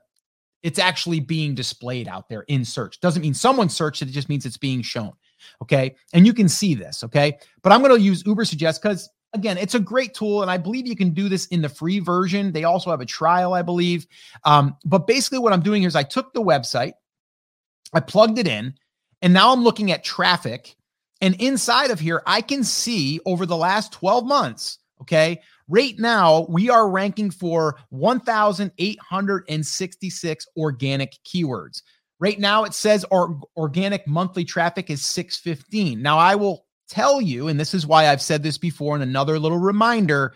it's 0.63 0.79
actually 0.79 1.19
being 1.19 1.53
displayed 1.53 2.07
out 2.07 2.29
there 2.29 2.43
in 2.43 2.63
search. 2.63 3.01
Doesn't 3.01 3.23
mean 3.23 3.33
someone 3.33 3.67
searched 3.67 4.03
it; 4.03 4.07
it 4.07 4.13
just 4.13 4.29
means 4.29 4.45
it's 4.45 4.55
being 4.55 4.83
shown. 4.83 5.11
Okay, 5.61 5.95
and 6.13 6.25
you 6.25 6.33
can 6.33 6.47
see 6.47 6.75
this. 6.75 7.03
Okay, 7.03 7.37
but 7.61 7.73
I'm 7.73 7.83
to 7.83 7.99
use 7.99 8.23
Ubersuggest 8.23 8.81
because 8.81 9.09
again, 9.33 9.57
it's 9.57 9.75
a 9.75 9.79
great 9.79 10.13
tool, 10.13 10.41
and 10.41 10.51
I 10.51 10.57
believe 10.57 10.87
you 10.87 10.95
can 10.95 11.11
do 11.11 11.29
this 11.29 11.45
in 11.47 11.61
the 11.61 11.69
free 11.69 11.99
version. 11.99 12.51
They 12.51 12.63
also 12.63 12.89
have 12.91 13.01
a 13.01 13.05
trial, 13.05 13.53
I 13.53 13.61
believe. 13.61 14.07
Um, 14.43 14.75
but 14.85 15.05
basically, 15.07 15.39
what 15.39 15.53
I'm 15.53 15.61
doing 15.61 15.81
here 15.81 15.87
is 15.87 15.95
I 15.95 16.03
took 16.03 16.33
the 16.33 16.41
website, 16.41 16.93
I 17.93 17.99
plugged 17.99 18.39
it 18.39 18.47
in, 18.47 18.73
and 19.21 19.33
now 19.33 19.51
I'm 19.51 19.63
looking 19.63 19.91
at 19.91 20.03
traffic. 20.03 20.75
And 21.21 21.35
inside 21.35 21.91
of 21.91 21.99
here, 21.99 22.23
I 22.25 22.41
can 22.41 22.63
see 22.63 23.19
over 23.25 23.45
the 23.45 23.57
last 23.57 23.91
12 23.91 24.25
months, 24.25 24.79
okay, 25.01 25.41
right 25.67 25.99
now 25.99 26.45
we 26.49 26.69
are 26.69 26.89
ranking 26.89 27.29
for 27.29 27.77
1,866 27.89 30.47
organic 30.55 31.17
keywords. 31.25 31.81
Right 32.21 32.39
now, 32.39 32.63
it 32.65 32.73
says 32.73 33.05
our 33.11 33.33
organic 33.55 34.05
monthly 34.07 34.43
traffic 34.43 34.89
is 34.89 35.05
615. 35.05 36.01
Now, 36.01 36.17
I 36.17 36.35
will 36.35 36.65
tell 36.89 37.21
you, 37.21 37.47
and 37.47 37.59
this 37.59 37.73
is 37.73 37.87
why 37.87 38.07
I've 38.07 38.21
said 38.21 38.43
this 38.43 38.57
before, 38.57 38.95
and 38.95 39.03
another 39.03 39.39
little 39.39 39.57
reminder 39.57 40.33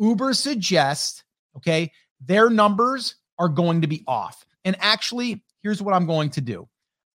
Ubersuggest's, 0.00 1.22
okay, 1.56 1.90
their 2.20 2.50
numbers 2.50 3.16
are 3.38 3.48
going 3.48 3.80
to 3.80 3.86
be 3.86 4.04
off. 4.06 4.44
And 4.64 4.76
actually, 4.80 5.42
here's 5.62 5.82
what 5.82 5.94
I'm 5.94 6.06
going 6.06 6.30
to 6.30 6.40
do. 6.40 6.68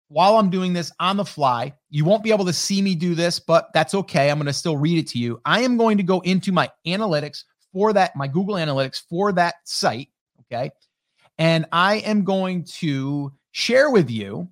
While 0.10 0.38
I'm 0.38 0.50
doing 0.50 0.74
this 0.74 0.92
on 1.00 1.18
the 1.18 1.26
fly, 1.26 1.74
you 1.90 2.06
won't 2.06 2.24
be 2.24 2.32
able 2.32 2.46
to 2.46 2.54
see 2.54 2.82
me 2.82 2.94
do 2.94 3.16
this, 3.16 3.40
but 3.40 3.70
that's 3.74 3.96
okay. 3.96 4.30
I'm 4.30 4.38
going 4.38 4.46
to 4.46 4.54
still 4.54 4.78
read 4.78 5.00
it 5.00 5.08
to 5.10 5.18
you. 5.18 5.42
I 5.46 5.62
am 5.62 5.78
going 5.78 5.98
to 5.98 6.04
go 6.04 6.20
into 6.22 6.52
my 6.52 6.70
analytics 6.86 7.46
for 7.72 7.94
that, 7.94 8.16
my 8.16 8.28
Google 8.28 8.56
Analytics 8.56 9.02
for 9.10 9.32
that 9.32 9.56
site, 9.64 10.10
okay? 10.42 10.70
And 11.40 11.66
I 11.72 11.96
am 12.00 12.24
going 12.24 12.64
to 12.66 13.34
share 13.52 13.90
with 13.90 14.12
you 14.12 14.48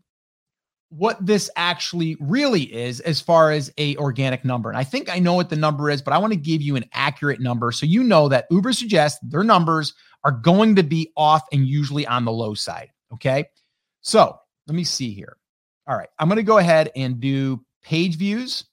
what 0.92 1.26
this 1.26 1.50
actually 1.56 2.18
really 2.20 2.64
is 2.64 3.00
as 3.00 3.22
far 3.22 3.52
as 3.52 3.72
a 3.78 3.96
organic 3.96 4.44
number. 4.44 4.70
And 4.70 4.78
I 4.78 4.84
think 4.84 5.10
I 5.10 5.20
know 5.20 5.36
what 5.36 5.50
the 5.50 5.56
number 5.56 5.90
is, 5.90 6.02
but 6.02 6.14
I 6.14 6.18
want 6.18 6.34
to 6.34 6.40
give 6.40 6.62
you 6.62 6.76
an 6.76 6.84
accurate 6.92 7.40
number 7.40 7.72
so 7.72 7.86
you 7.86 8.04
know 8.04 8.28
that 8.28 8.50
Ubersuggest's 8.52 9.18
their 9.24 9.44
numbers 9.44 9.94
are 10.26 10.34
going 10.34 10.76
to 10.76 10.84
be 10.84 11.12
off 11.16 11.44
and 11.54 11.66
usually 11.66 12.06
on 12.06 12.26
the 12.26 12.32
low 12.32 12.54
side. 12.54 12.90
Okay. 13.14 13.46
So 14.02 14.38
let 14.68 14.76
me 14.76 14.84
see 14.84 15.14
here. 15.14 15.38
All 15.88 15.96
right. 15.96 16.10
I'm 16.20 16.28
going 16.28 16.38
to 16.38 16.44
go 16.44 16.58
ahead 16.58 16.92
and 16.94 17.22
do 17.22 17.64
page 17.84 18.18
views. 18.18 18.66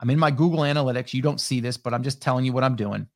I'm 0.00 0.08
in 0.08 0.18
my 0.18 0.30
Google 0.30 0.60
Analytics. 0.60 1.12
You 1.12 1.22
don't 1.22 1.40
see 1.40 1.60
this, 1.60 1.76
but 1.76 1.92
I'm 1.92 2.02
just 2.02 2.22
telling 2.22 2.46
you 2.46 2.54
what 2.54 2.64
I'm 2.64 2.76
doing. 2.76 3.06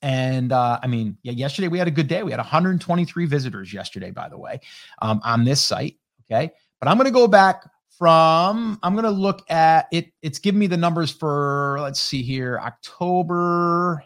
And 0.00 0.52
uh, 0.52 0.78
I 0.82 0.86
mean, 0.86 1.18
yeah, 1.22 1.32
yesterday 1.32 1.68
we 1.68 1.78
had 1.78 1.88
a 1.88 1.92
good 1.92 2.08
day. 2.08 2.22
We 2.22 2.30
had 2.30 2.38
123 2.38 3.26
visitors 3.26 3.72
yesterday, 3.72 4.10
by 4.10 4.28
the 4.28 4.38
way, 4.38 4.60
um, 5.02 5.20
on 5.22 5.44
this 5.44 5.60
site. 5.60 5.96
Okay. 6.24 6.52
But 6.80 6.88
I'm 6.88 6.96
going 6.96 7.06
to 7.06 7.12
go 7.12 7.26
back 7.26 7.64
from, 7.98 8.78
I'm 8.82 8.94
going 8.94 9.04
to 9.04 9.10
look 9.10 9.50
at 9.50 9.88
it. 9.92 10.12
It's 10.22 10.38
giving 10.38 10.58
me 10.58 10.66
the 10.66 10.76
numbers 10.76 11.10
for, 11.10 11.78
let's 11.80 12.00
see 12.00 12.22
here, 12.22 12.58
October. 12.62 14.02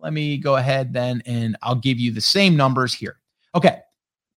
Let 0.00 0.12
me 0.12 0.38
go 0.38 0.56
ahead 0.56 0.92
then 0.92 1.22
and 1.26 1.56
I'll 1.62 1.74
give 1.74 1.98
you 1.98 2.12
the 2.12 2.20
same 2.20 2.56
numbers 2.56 2.94
here. 2.94 3.16
Okay, 3.54 3.80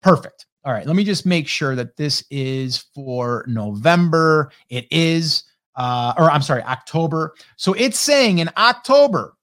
perfect. 0.01 0.45
All 0.65 0.71
right, 0.71 0.85
let 0.87 0.95
me 0.95 1.03
just 1.03 1.25
make 1.25 1.47
sure 1.47 1.75
that 1.75 1.97
this 1.97 2.23
is 2.29 2.85
for 2.95 3.43
November. 3.47 4.51
It 4.69 4.87
is, 4.91 5.43
uh, 5.75 6.13
or 6.17 6.31
I'm 6.31 6.41
sorry, 6.41 6.63
October. 6.63 7.33
So 7.57 7.73
it's 7.73 7.99
saying 7.99 8.39
in 8.39 8.49
October, 8.55 9.35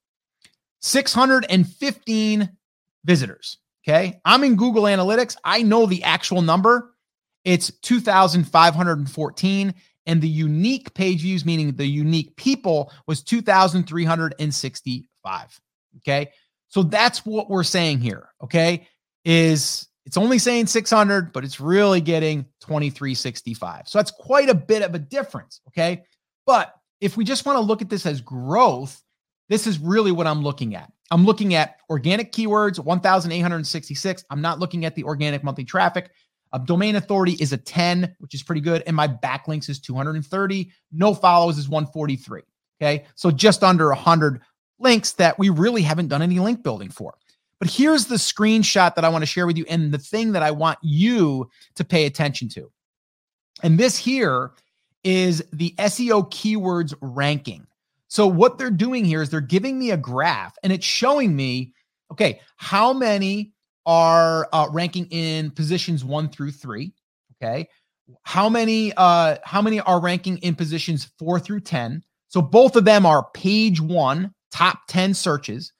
615 0.80 2.48
visitors. 3.04 3.58
Okay. 3.86 4.20
I'm 4.24 4.44
in 4.44 4.56
Google 4.56 4.84
Analytics. 4.84 5.36
I 5.44 5.62
know 5.62 5.86
the 5.86 6.02
actual 6.04 6.42
number. 6.42 6.94
It's 7.44 7.70
2,514. 7.82 9.74
And 10.06 10.22
the 10.22 10.28
unique 10.28 10.94
page 10.94 11.20
views, 11.20 11.44
meaning 11.44 11.76
the 11.76 11.86
unique 11.86 12.34
people, 12.36 12.90
was 13.06 13.22
2,365. 13.22 15.60
Okay. 15.98 16.30
So 16.68 16.82
that's 16.82 17.26
what 17.26 17.50
we're 17.50 17.64
saying 17.64 18.00
here. 18.00 18.30
Okay. 18.42 18.88
Is 19.24 19.86
it's 20.06 20.16
only 20.16 20.38
saying 20.38 20.66
600, 20.66 21.32
but 21.32 21.44
it's 21.44 21.60
really 21.60 22.00
getting 22.00 22.44
2365. 22.60 23.88
So 23.88 23.98
that's 23.98 24.10
quite 24.10 24.48
a 24.48 24.54
bit 24.54 24.82
of 24.82 24.94
a 24.94 24.98
difference. 24.98 25.60
Okay. 25.68 26.04
But 26.46 26.74
if 27.00 27.16
we 27.16 27.24
just 27.24 27.46
want 27.46 27.56
to 27.56 27.60
look 27.60 27.82
at 27.82 27.90
this 27.90 28.06
as 28.06 28.20
growth, 28.20 29.02
this 29.48 29.66
is 29.66 29.78
really 29.78 30.12
what 30.12 30.26
I'm 30.26 30.42
looking 30.42 30.74
at. 30.74 30.90
I'm 31.10 31.26
looking 31.26 31.54
at 31.54 31.76
organic 31.90 32.32
keywords, 32.32 32.78
1,866. 32.78 34.24
I'm 34.30 34.40
not 34.40 34.58
looking 34.58 34.84
at 34.84 34.94
the 34.94 35.04
organic 35.04 35.42
monthly 35.42 35.64
traffic. 35.64 36.10
A 36.52 36.58
domain 36.58 36.96
authority 36.96 37.32
is 37.40 37.52
a 37.52 37.56
10, 37.56 38.16
which 38.18 38.34
is 38.34 38.42
pretty 38.42 38.60
good. 38.60 38.82
And 38.86 38.96
my 38.96 39.08
backlinks 39.08 39.68
is 39.68 39.78
230. 39.78 40.70
No 40.92 41.14
follows 41.14 41.58
is 41.58 41.68
143. 41.68 42.42
Okay. 42.80 43.04
So 43.14 43.30
just 43.30 43.62
under 43.62 43.88
100 43.88 44.40
links 44.78 45.12
that 45.12 45.38
we 45.38 45.50
really 45.50 45.82
haven't 45.82 46.08
done 46.08 46.22
any 46.22 46.38
link 46.38 46.62
building 46.62 46.88
for. 46.88 47.14
But 47.58 47.70
here's 47.70 48.06
the 48.06 48.16
screenshot 48.16 48.94
that 48.94 49.04
I 49.04 49.10
want 49.10 49.22
to 49.22 49.26
share 49.26 49.46
with 49.46 49.58
you 49.58 49.66
and 49.68 49.92
the 49.92 49.98
thing 49.98 50.32
that 50.32 50.42
I 50.42 50.50
want 50.50 50.78
you 50.82 51.50
to 51.74 51.84
pay 51.84 52.06
attention 52.06 52.48
to. 52.50 52.72
And 53.62 53.78
this 53.78 53.98
here 53.98 54.52
is 55.04 55.44
the 55.52 55.74
SEO 55.78 56.30
keywords 56.30 56.94
ranking. 57.02 57.66
So 58.08 58.26
what 58.26 58.58
they're 58.58 58.70
doing 58.70 59.04
here 59.04 59.22
is 59.22 59.28
they're 59.28 59.40
giving 59.40 59.78
me 59.78 59.90
a 59.90 59.96
graph 59.96 60.56
and 60.62 60.72
it's 60.72 60.86
showing 60.86 61.36
me, 61.36 61.74
okay, 62.10 62.40
how 62.56 62.94
many 62.94 63.52
are 63.86 64.48
uh, 64.52 64.68
ranking 64.70 65.06
in 65.06 65.50
positions 65.50 66.04
one 66.04 66.28
through 66.28 66.52
three. 66.52 66.92
Okay. 67.42 67.68
How 68.22 68.48
many 68.48 68.92
uh 68.96 69.36
how 69.44 69.62
many 69.62 69.80
are 69.80 70.00
ranking 70.00 70.38
in 70.38 70.54
positions 70.54 71.10
four 71.18 71.38
through 71.38 71.60
10? 71.60 72.02
So 72.28 72.42
both 72.42 72.76
of 72.76 72.84
them 72.84 73.06
are 73.06 73.28
page 73.34 73.80
one, 73.80 74.34
top 74.50 74.80
10 74.88 75.14
searches. 75.14 75.72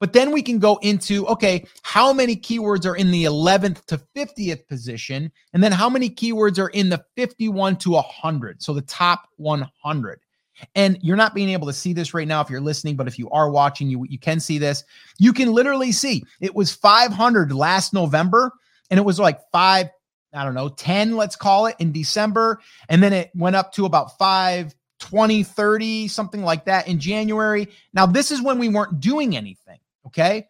But 0.00 0.12
then 0.12 0.30
we 0.30 0.42
can 0.42 0.58
go 0.58 0.76
into 0.82 1.26
okay, 1.26 1.66
how 1.82 2.12
many 2.12 2.36
keywords 2.36 2.86
are 2.86 2.96
in 2.96 3.10
the 3.10 3.24
11th 3.24 3.84
to 3.86 4.00
50th 4.14 4.66
position? 4.68 5.32
And 5.52 5.62
then 5.62 5.72
how 5.72 5.88
many 5.88 6.08
keywords 6.08 6.58
are 6.58 6.68
in 6.68 6.88
the 6.88 7.04
51 7.16 7.76
to 7.78 7.90
100? 7.92 8.62
So 8.62 8.74
the 8.74 8.82
top 8.82 9.28
100. 9.36 10.20
And 10.74 10.98
you're 11.02 11.16
not 11.16 11.34
being 11.34 11.50
able 11.50 11.66
to 11.66 11.72
see 11.72 11.92
this 11.92 12.14
right 12.14 12.26
now 12.26 12.40
if 12.40 12.50
you're 12.50 12.60
listening, 12.60 12.96
but 12.96 13.06
if 13.06 13.18
you 13.18 13.30
are 13.30 13.50
watching, 13.50 13.88
you 13.88 14.04
you 14.08 14.18
can 14.18 14.40
see 14.40 14.58
this. 14.58 14.84
You 15.18 15.32
can 15.32 15.52
literally 15.52 15.92
see 15.92 16.24
it 16.40 16.54
was 16.54 16.72
500 16.72 17.52
last 17.52 17.92
November, 17.92 18.52
and 18.90 18.98
it 18.98 19.04
was 19.04 19.18
like 19.18 19.40
five, 19.52 19.88
I 20.32 20.44
don't 20.44 20.54
know, 20.54 20.68
10, 20.68 21.16
let's 21.16 21.36
call 21.36 21.66
it, 21.66 21.76
in 21.78 21.92
December, 21.92 22.60
and 22.88 23.02
then 23.02 23.12
it 23.12 23.30
went 23.34 23.56
up 23.56 23.72
to 23.74 23.86
about 23.86 24.18
five. 24.18 24.74
20, 25.00 25.44
30, 25.44 26.08
something 26.08 26.42
like 26.42 26.64
that 26.64 26.88
in 26.88 26.98
January. 26.98 27.68
Now, 27.92 28.04
this 28.04 28.32
is 28.32 28.42
when 28.42 28.58
we 28.58 28.68
weren't 28.68 28.98
doing 28.98 29.36
anything. 29.36 29.78
Okay. 30.06 30.48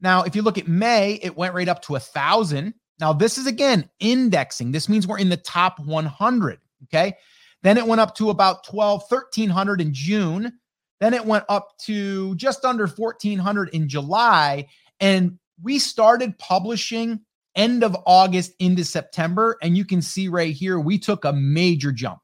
Now, 0.00 0.22
if 0.22 0.36
you 0.36 0.42
look 0.42 0.58
at 0.58 0.68
May, 0.68 1.14
it 1.22 1.36
went 1.36 1.54
right 1.54 1.68
up 1.68 1.82
to 1.82 1.96
a 1.96 2.00
thousand. 2.00 2.74
Now, 3.00 3.12
this 3.12 3.38
is 3.38 3.46
again 3.46 3.88
indexing. 4.00 4.72
This 4.72 4.88
means 4.88 5.06
we're 5.06 5.18
in 5.18 5.28
the 5.28 5.36
top 5.36 5.78
100. 5.78 6.58
Okay. 6.84 7.14
Then 7.68 7.76
it 7.76 7.86
went 7.86 8.00
up 8.00 8.14
to 8.14 8.30
about 8.30 8.64
12, 8.64 9.02
1300 9.10 9.82
in 9.82 9.92
June. 9.92 10.58
Then 11.00 11.12
it 11.12 11.26
went 11.26 11.44
up 11.50 11.76
to 11.82 12.34
just 12.36 12.64
under 12.64 12.86
1400 12.86 13.68
in 13.74 13.90
July. 13.90 14.68
And 15.00 15.38
we 15.62 15.78
started 15.78 16.38
publishing 16.38 17.20
end 17.54 17.84
of 17.84 17.94
August 18.06 18.54
into 18.58 18.86
September. 18.86 19.58
And 19.62 19.76
you 19.76 19.84
can 19.84 20.00
see 20.00 20.28
right 20.28 20.54
here, 20.54 20.80
we 20.80 20.98
took 20.98 21.26
a 21.26 21.32
major 21.34 21.92
jump. 21.92 22.20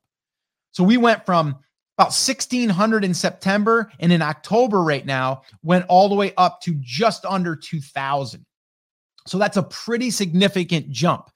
So 0.71 0.83
we 0.83 0.97
went 0.97 1.27
from 1.27 1.49
about 1.99 2.15
1600 2.15 3.05
in 3.05 3.13
September 3.13 3.93
and 4.01 4.13
in 4.13 4.23
October 4.23 4.83
right 4.83 5.05
now 5.05 5.43
went 5.63 5.85
all 5.91 6.09
the 6.09 6.15
way 6.15 6.33
up 6.39 6.63
to 6.63 6.75
just 6.81 7.27
under 7.27 7.55
2000. 7.55 8.47
So 9.27 9.37
that's 9.37 9.59
a 9.59 9.63
pretty 9.63 10.11
significant 10.11 10.91
jump. 10.91 11.29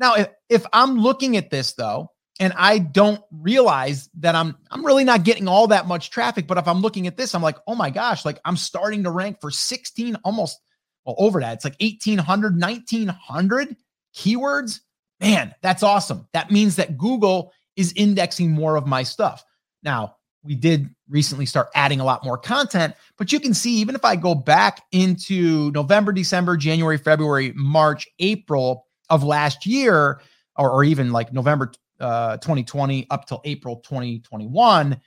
Now, 0.00 0.16
if, 0.16 0.30
if 0.48 0.66
I'm 0.72 0.98
looking 0.98 1.36
at 1.36 1.50
this 1.50 1.74
though, 1.74 2.08
and 2.40 2.52
I 2.56 2.78
don't 2.78 3.22
realize 3.30 4.08
that 4.20 4.34
I'm 4.34 4.56
I'm 4.70 4.84
really 4.84 5.04
not 5.04 5.24
getting 5.24 5.48
all 5.48 5.68
that 5.68 5.86
much 5.86 6.10
traffic, 6.10 6.46
but 6.46 6.58
if 6.58 6.66
I'm 6.66 6.80
looking 6.80 7.06
at 7.06 7.16
this, 7.16 7.34
I'm 7.34 7.42
like, 7.42 7.58
oh 7.66 7.74
my 7.74 7.90
gosh, 7.90 8.24
like 8.24 8.40
I'm 8.44 8.56
starting 8.56 9.04
to 9.04 9.10
rank 9.10 9.40
for 9.40 9.50
16, 9.50 10.16
almost 10.24 10.58
well, 11.04 11.16
over 11.18 11.40
that. 11.40 11.54
It's 11.54 11.64
like 11.64 11.76
1800, 11.80 12.60
1900 12.60 13.76
keywords. 14.14 14.80
Man, 15.20 15.54
that's 15.62 15.82
awesome. 15.82 16.28
That 16.32 16.50
means 16.50 16.76
that 16.76 16.98
Google 16.98 17.52
is 17.76 17.92
indexing 17.94 18.50
more 18.50 18.76
of 18.76 18.86
my 18.86 19.02
stuff. 19.02 19.44
Now, 19.82 20.16
we 20.44 20.54
did 20.54 20.90
recently 21.08 21.46
start 21.46 21.68
adding 21.74 22.00
a 22.00 22.04
lot 22.04 22.24
more 22.24 22.36
content, 22.36 22.94
but 23.16 23.30
you 23.30 23.38
can 23.38 23.54
see 23.54 23.76
even 23.76 23.94
if 23.94 24.04
I 24.04 24.16
go 24.16 24.34
back 24.34 24.82
into 24.90 25.70
November, 25.72 26.12
December, 26.12 26.56
January, 26.56 26.98
February, 26.98 27.52
March, 27.54 28.08
April 28.18 28.86
of 29.08 29.22
last 29.22 29.66
year, 29.66 30.20
or, 30.56 30.70
or 30.70 30.84
even 30.84 31.12
like 31.12 31.32
November 31.32 31.72
uh, 32.00 32.36
2020 32.38 33.06
up 33.10 33.26
till 33.26 33.40
April 33.44 33.76
2021, 33.76 35.00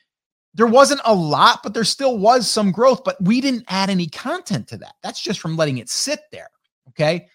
there 0.53 0.67
wasn't 0.67 1.01
a 1.03 1.13
lot, 1.13 1.61
but 1.63 1.73
there 1.73 1.83
still 1.83 2.17
was 2.17 2.49
some 2.49 2.71
growth, 2.71 3.03
but 3.03 3.21
we 3.21 3.41
didn't 3.41 3.65
add 3.67 3.89
any 3.89 4.07
content 4.07 4.67
to 4.69 4.77
that. 4.77 4.95
That's 5.03 5.21
just 5.21 5.39
from 5.39 5.57
letting 5.57 5.79
it 5.79 5.89
sit 5.89 6.21
there. 6.31 6.49
Okay. 6.89 7.27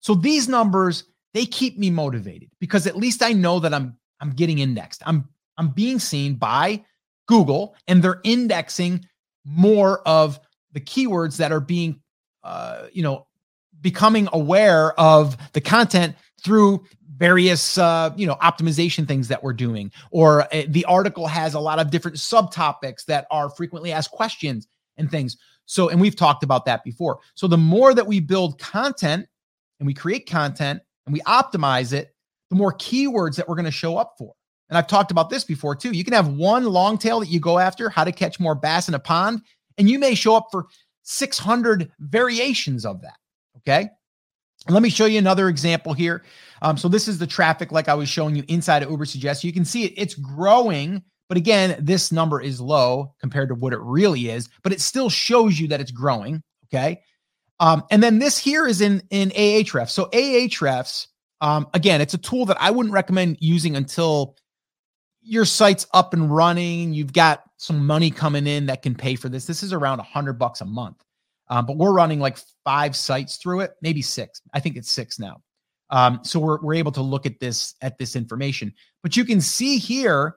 So 0.00 0.14
these 0.14 0.48
numbers, 0.48 1.04
they 1.34 1.46
keep 1.46 1.78
me 1.78 1.90
motivated 1.90 2.50
because 2.60 2.86
at 2.86 2.96
least 2.96 3.22
I 3.22 3.32
know 3.32 3.58
that 3.60 3.74
I'm 3.74 3.96
I'm 4.20 4.30
getting 4.30 4.58
indexed. 4.58 5.02
I'm 5.04 5.28
I'm 5.58 5.68
being 5.68 5.98
seen 5.98 6.34
by 6.34 6.84
Google 7.26 7.74
and 7.88 8.02
they're 8.02 8.20
indexing 8.24 9.04
more 9.44 10.06
of 10.06 10.38
the 10.72 10.80
keywords 10.80 11.36
that 11.38 11.52
are 11.52 11.60
being, 11.60 12.00
uh, 12.44 12.86
you 12.92 13.02
know, 13.02 13.26
becoming 13.80 14.28
aware 14.32 14.98
of 14.98 15.36
the 15.52 15.60
content 15.60 16.14
through 16.42 16.84
various 17.20 17.78
uh, 17.78 18.10
you 18.16 18.26
know 18.26 18.34
optimization 18.36 19.06
things 19.06 19.28
that 19.28 19.44
we're 19.44 19.52
doing 19.52 19.92
or 20.10 20.42
uh, 20.52 20.62
the 20.68 20.84
article 20.86 21.28
has 21.28 21.54
a 21.54 21.60
lot 21.60 21.78
of 21.78 21.90
different 21.90 22.16
subtopics 22.16 23.04
that 23.04 23.26
are 23.30 23.48
frequently 23.50 23.92
asked 23.92 24.10
questions 24.10 24.66
and 24.96 25.10
things 25.10 25.36
so 25.66 25.88
and 25.90 26.00
we've 26.00 26.16
talked 26.16 26.42
about 26.42 26.64
that 26.64 26.82
before 26.82 27.20
so 27.34 27.46
the 27.46 27.58
more 27.58 27.94
that 27.94 28.06
we 28.06 28.18
build 28.18 28.58
content 28.58 29.26
and 29.78 29.86
we 29.86 29.94
create 29.94 30.28
content 30.28 30.80
and 31.06 31.12
we 31.12 31.20
optimize 31.20 31.92
it 31.92 32.14
the 32.48 32.56
more 32.56 32.72
keywords 32.72 33.36
that 33.36 33.46
we're 33.46 33.54
going 33.54 33.64
to 33.64 33.70
show 33.70 33.96
up 33.96 34.14
for 34.18 34.34
and 34.70 34.78
I've 34.78 34.86
talked 34.86 35.10
about 35.10 35.30
this 35.30 35.42
before 35.42 35.74
too. 35.74 35.90
You 35.90 36.04
can 36.04 36.12
have 36.12 36.28
one 36.28 36.64
long 36.64 36.96
tail 36.96 37.18
that 37.18 37.28
you 37.28 37.40
go 37.40 37.58
after, 37.58 37.90
how 37.90 38.04
to 38.04 38.12
catch 38.12 38.38
more 38.38 38.54
bass 38.54 38.86
in 38.86 38.94
a 38.94 39.00
pond, 39.00 39.42
and 39.76 39.90
you 39.90 39.98
may 39.98 40.14
show 40.14 40.36
up 40.36 40.46
for 40.52 40.66
600 41.02 41.90
variations 41.98 42.86
of 42.86 43.02
that. 43.02 43.16
Okay. 43.56 43.90
Let 44.68 44.82
me 44.82 44.90
show 44.90 45.06
you 45.06 45.18
another 45.18 45.48
example 45.48 45.92
here. 45.92 46.22
Um, 46.62 46.76
so 46.76 46.88
this 46.88 47.08
is 47.08 47.18
the 47.18 47.26
traffic, 47.26 47.72
like 47.72 47.88
I 47.88 47.94
was 47.94 48.08
showing 48.08 48.36
you 48.36 48.44
inside 48.48 48.82
of 48.82 48.90
Uber 48.90 49.04
Ubersuggest. 49.04 49.44
You 49.44 49.52
can 49.52 49.64
see 49.64 49.84
it, 49.84 49.94
it's 49.96 50.14
growing, 50.14 51.02
but 51.28 51.38
again, 51.38 51.76
this 51.80 52.12
number 52.12 52.40
is 52.40 52.60
low 52.60 53.14
compared 53.20 53.48
to 53.48 53.54
what 53.54 53.72
it 53.72 53.80
really 53.80 54.28
is, 54.28 54.48
but 54.62 54.72
it 54.72 54.80
still 54.80 55.08
shows 55.08 55.58
you 55.58 55.68
that 55.68 55.80
it's 55.80 55.90
growing. 55.90 56.42
Okay. 56.66 57.00
Um, 57.58 57.84
and 57.90 58.02
then 58.02 58.18
this 58.18 58.38
here 58.38 58.66
is 58.66 58.80
in 58.80 59.02
in 59.10 59.30
Ahrefs. 59.30 59.90
So 59.90 60.06
Ahrefs, 60.06 61.08
um, 61.40 61.66
again, 61.74 62.00
it's 62.00 62.14
a 62.14 62.18
tool 62.18 62.46
that 62.46 62.56
I 62.60 62.70
wouldn't 62.70 62.92
recommend 62.92 63.38
using 63.40 63.76
until 63.76 64.36
your 65.22 65.44
site's 65.44 65.86
up 65.92 66.14
and 66.14 66.34
running, 66.34 66.92
you've 66.92 67.12
got 67.12 67.42
some 67.58 67.86
money 67.86 68.10
coming 68.10 68.46
in 68.46 68.66
that 68.66 68.82
can 68.82 68.94
pay 68.94 69.14
for 69.14 69.28
this. 69.28 69.46
This 69.46 69.62
is 69.62 69.72
around 69.72 70.00
a 70.00 70.04
hundred 70.04 70.34
bucks 70.34 70.60
a 70.60 70.64
month. 70.64 71.04
Um, 71.50 71.66
but 71.66 71.76
we're 71.76 71.92
running 71.92 72.20
like 72.20 72.38
five 72.64 72.96
sites 72.96 73.36
through 73.36 73.60
it, 73.60 73.72
maybe 73.82 74.00
six. 74.00 74.40
I 74.54 74.60
think 74.60 74.76
it's 74.76 74.90
six 74.90 75.18
now. 75.18 75.42
Um, 75.90 76.20
so 76.22 76.38
we're 76.38 76.60
we're 76.62 76.74
able 76.74 76.92
to 76.92 77.02
look 77.02 77.26
at 77.26 77.40
this 77.40 77.74
at 77.82 77.98
this 77.98 78.16
information. 78.16 78.72
But 79.02 79.16
you 79.16 79.24
can 79.24 79.40
see 79.40 79.76
here 79.78 80.36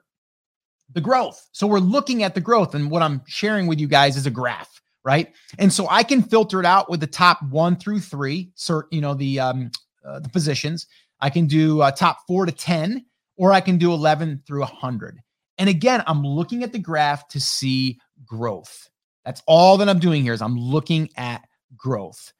the 0.91 1.01
growth. 1.01 1.47
So 1.51 1.67
we're 1.67 1.79
looking 1.79 2.23
at 2.23 2.35
the 2.35 2.41
growth, 2.41 2.75
and 2.75 2.89
what 2.89 3.01
I'm 3.01 3.21
sharing 3.27 3.67
with 3.67 3.79
you 3.79 3.87
guys 3.87 4.17
is 4.17 4.25
a 4.25 4.31
graph, 4.31 4.81
right? 5.05 5.31
And 5.59 5.71
so 5.71 5.87
I 5.89 6.03
can 6.03 6.23
filter 6.23 6.59
it 6.59 6.65
out 6.65 6.89
with 6.89 6.99
the 6.99 7.07
top 7.07 7.41
one 7.43 7.75
through 7.75 7.99
three, 7.99 8.51
cert, 8.57 8.83
you 8.91 8.99
know, 8.99 9.13
the 9.13 9.39
um, 9.39 9.71
uh, 10.03 10.19
the 10.19 10.29
positions. 10.29 10.87
I 11.21 11.29
can 11.29 11.45
do 11.45 11.81
uh, 11.81 11.91
top 11.91 12.17
four 12.27 12.45
to 12.45 12.51
ten 12.51 13.05
or 13.37 13.51
I 13.51 13.61
can 13.61 13.77
do 13.77 13.91
11 13.93 14.43
through 14.45 14.61
100. 14.61 15.19
And 15.57 15.69
again, 15.69 16.03
I'm 16.07 16.23
looking 16.23 16.63
at 16.63 16.71
the 16.71 16.79
graph 16.79 17.27
to 17.29 17.39
see 17.39 17.99
growth. 18.25 18.89
That's 19.25 19.41
all 19.47 19.77
that 19.77 19.89
I'm 19.89 19.99
doing 19.99 20.23
here 20.23 20.33
is 20.33 20.41
I'm 20.41 20.57
looking 20.57 21.09
at 21.15 21.47
growth. 21.75 22.33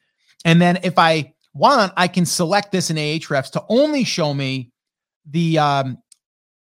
And 0.45 0.61
then 0.61 0.79
if 0.83 0.99
I 0.99 1.33
want, 1.53 1.93
I 1.95 2.07
can 2.07 2.25
select 2.25 2.71
this 2.71 2.89
in 2.89 2.97
Ahrefs 2.97 3.51
to 3.51 3.63
only 3.69 4.03
show 4.03 4.33
me 4.33 4.71
the 5.25 5.59
um, 5.59 5.97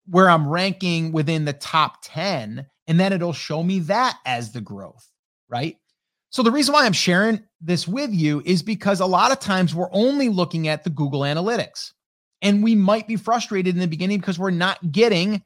where 0.06 0.30
I'm 0.30 0.48
ranking 0.48 1.12
within 1.12 1.44
the 1.44 1.52
top 1.52 1.98
10, 2.02 2.66
and 2.86 3.00
then 3.00 3.12
it'll 3.12 3.32
show 3.32 3.62
me 3.62 3.80
that 3.80 4.18
as 4.24 4.52
the 4.52 4.60
growth, 4.60 5.10
right? 5.48 5.76
So 6.30 6.42
the 6.42 6.52
reason 6.52 6.72
why 6.72 6.86
I'm 6.86 6.92
sharing 6.92 7.42
this 7.60 7.88
with 7.88 8.12
you 8.12 8.42
is 8.44 8.62
because 8.62 9.00
a 9.00 9.06
lot 9.06 9.32
of 9.32 9.40
times 9.40 9.74
we're 9.74 9.92
only 9.92 10.28
looking 10.28 10.68
at 10.68 10.84
the 10.84 10.90
Google 10.90 11.20
Analytics. 11.20 11.92
And 12.42 12.62
we 12.62 12.74
might 12.74 13.08
be 13.08 13.16
frustrated 13.16 13.74
in 13.74 13.80
the 13.80 13.88
beginning 13.88 14.18
because 14.18 14.38
we're 14.38 14.50
not 14.50 14.92
getting 14.92 15.42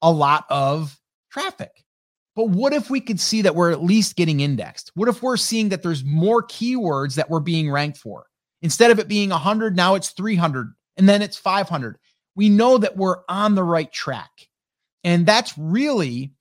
a 0.00 0.10
lot 0.10 0.46
of 0.48 0.98
traffic. 1.30 1.81
But 2.34 2.48
what 2.48 2.72
if 2.72 2.88
we 2.88 3.00
could 3.00 3.20
see 3.20 3.42
that 3.42 3.54
we're 3.54 3.70
at 3.70 3.82
least 3.82 4.16
getting 4.16 4.40
indexed? 4.40 4.90
What 4.94 5.08
if 5.08 5.22
we're 5.22 5.36
seeing 5.36 5.68
that 5.68 5.82
there's 5.82 6.04
more 6.04 6.42
keywords 6.42 7.14
that 7.16 7.28
we're 7.28 7.40
being 7.40 7.70
ranked 7.70 7.98
for? 7.98 8.26
Instead 8.62 8.90
of 8.90 8.98
it 8.98 9.08
being 9.08 9.30
100, 9.30 9.76
now 9.76 9.94
it's 9.94 10.10
300 10.10 10.72
and 10.96 11.08
then 11.08 11.20
it's 11.20 11.36
500. 11.36 11.98
We 12.34 12.48
know 12.48 12.78
that 12.78 12.96
we're 12.96 13.18
on 13.28 13.54
the 13.54 13.64
right 13.64 13.92
track. 13.92 14.30
And 15.04 15.26
that's 15.26 15.56
really 15.58 16.32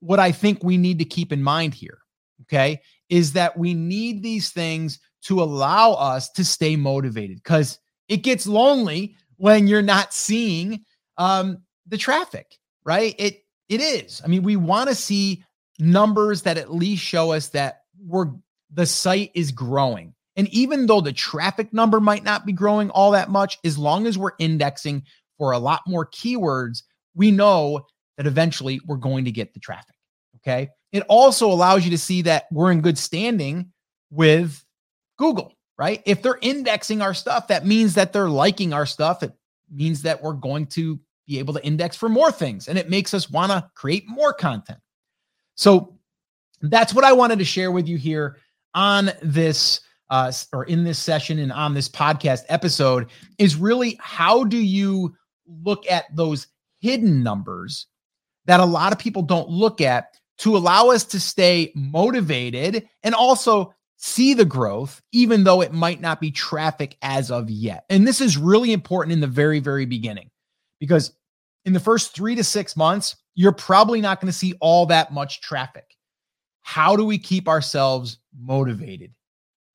what 0.00 0.20
I 0.20 0.32
think 0.32 0.62
we 0.62 0.76
need 0.76 0.98
to 1.00 1.04
keep 1.04 1.32
in 1.32 1.42
mind 1.42 1.74
here. 1.74 1.98
Okay. 2.42 2.80
Is 3.08 3.32
that 3.32 3.56
we 3.58 3.74
need 3.74 4.22
these 4.22 4.50
things 4.50 4.98
to 5.24 5.42
allow 5.42 5.92
us 5.92 6.30
to 6.30 6.44
stay 6.44 6.76
motivated 6.76 7.38
because 7.38 7.78
it 8.08 8.18
gets 8.18 8.46
lonely 8.46 9.16
when 9.36 9.66
you're 9.66 9.82
not 9.82 10.14
seeing 10.14 10.84
um, 11.16 11.58
the 11.86 11.98
traffic, 11.98 12.58
right? 12.84 13.14
It 13.18 13.43
it 13.68 13.80
is. 13.80 14.20
I 14.24 14.28
mean, 14.28 14.42
we 14.42 14.56
want 14.56 14.88
to 14.88 14.94
see 14.94 15.44
numbers 15.78 16.42
that 16.42 16.58
at 16.58 16.72
least 16.72 17.02
show 17.02 17.32
us 17.32 17.48
that 17.50 17.82
we're 18.04 18.30
the 18.72 18.86
site 18.86 19.30
is 19.34 19.52
growing. 19.52 20.14
And 20.36 20.48
even 20.48 20.86
though 20.86 21.00
the 21.00 21.12
traffic 21.12 21.72
number 21.72 22.00
might 22.00 22.24
not 22.24 22.44
be 22.44 22.52
growing 22.52 22.90
all 22.90 23.12
that 23.12 23.30
much, 23.30 23.58
as 23.64 23.78
long 23.78 24.06
as 24.06 24.18
we're 24.18 24.32
indexing 24.38 25.04
for 25.38 25.52
a 25.52 25.58
lot 25.58 25.82
more 25.86 26.06
keywords, 26.06 26.82
we 27.14 27.30
know 27.30 27.86
that 28.16 28.26
eventually 28.26 28.80
we're 28.86 28.96
going 28.96 29.26
to 29.26 29.32
get 29.32 29.54
the 29.54 29.60
traffic. 29.60 29.94
Okay. 30.36 30.70
It 30.92 31.04
also 31.08 31.50
allows 31.50 31.84
you 31.84 31.90
to 31.92 31.98
see 31.98 32.22
that 32.22 32.46
we're 32.50 32.72
in 32.72 32.80
good 32.80 32.98
standing 32.98 33.72
with 34.10 34.64
Google 35.18 35.54
right? 35.78 36.02
If 36.04 36.22
they're 36.22 36.38
indexing 36.40 37.02
our 37.02 37.14
stuff, 37.14 37.48
that 37.48 37.66
means 37.66 37.94
that 37.94 38.12
they're 38.12 38.28
liking 38.28 38.72
our 38.72 38.86
stuff. 38.86 39.22
It 39.22 39.32
means 39.70 40.02
that 40.02 40.22
we're 40.22 40.34
going 40.34 40.66
to 40.68 41.00
be 41.26 41.38
able 41.38 41.54
to 41.54 41.64
index 41.64 41.96
for 41.96 42.08
more 42.08 42.30
things 42.30 42.68
and 42.68 42.78
it 42.78 42.90
makes 42.90 43.14
us 43.14 43.30
want 43.30 43.50
to 43.50 43.68
create 43.74 44.04
more 44.06 44.32
content. 44.32 44.78
So 45.54 45.96
that's 46.60 46.94
what 46.94 47.04
I 47.04 47.12
wanted 47.12 47.38
to 47.38 47.44
share 47.44 47.70
with 47.70 47.88
you 47.88 47.96
here 47.96 48.38
on 48.74 49.10
this 49.22 49.80
uh, 50.10 50.30
or 50.52 50.64
in 50.64 50.84
this 50.84 50.98
session 50.98 51.38
and 51.38 51.52
on 51.52 51.74
this 51.74 51.88
podcast 51.88 52.42
episode 52.48 53.10
is 53.38 53.56
really 53.56 53.98
how 54.00 54.44
do 54.44 54.58
you 54.58 55.14
look 55.46 55.90
at 55.90 56.04
those 56.14 56.46
hidden 56.80 57.22
numbers 57.22 57.86
that 58.46 58.60
a 58.60 58.64
lot 58.64 58.92
of 58.92 58.98
people 58.98 59.22
don't 59.22 59.48
look 59.48 59.80
at 59.80 60.18
to 60.38 60.56
allow 60.56 60.90
us 60.90 61.04
to 61.04 61.20
stay 61.20 61.72
motivated 61.74 62.88
and 63.02 63.14
also 63.14 63.72
see 63.96 64.34
the 64.34 64.44
growth, 64.44 65.00
even 65.12 65.44
though 65.44 65.62
it 65.62 65.72
might 65.72 66.00
not 66.00 66.20
be 66.20 66.30
traffic 66.30 66.96
as 67.00 67.30
of 67.30 67.48
yet. 67.48 67.84
And 67.88 68.06
this 68.06 68.20
is 68.20 68.36
really 68.36 68.72
important 68.72 69.12
in 69.12 69.20
the 69.20 69.26
very, 69.26 69.60
very 69.60 69.86
beginning 69.86 70.30
because 70.80 71.12
in 71.64 71.72
the 71.72 71.80
first 71.80 72.14
three 72.14 72.34
to 72.34 72.44
six 72.44 72.76
months, 72.76 73.16
you're 73.34 73.52
probably 73.52 74.00
not 74.00 74.20
going 74.20 74.30
to 74.30 74.38
see 74.38 74.54
all 74.60 74.86
that 74.86 75.12
much 75.12 75.40
traffic. 75.40 75.96
How 76.62 76.96
do 76.96 77.04
we 77.04 77.18
keep 77.18 77.48
ourselves 77.48 78.18
motivated? 78.38 79.12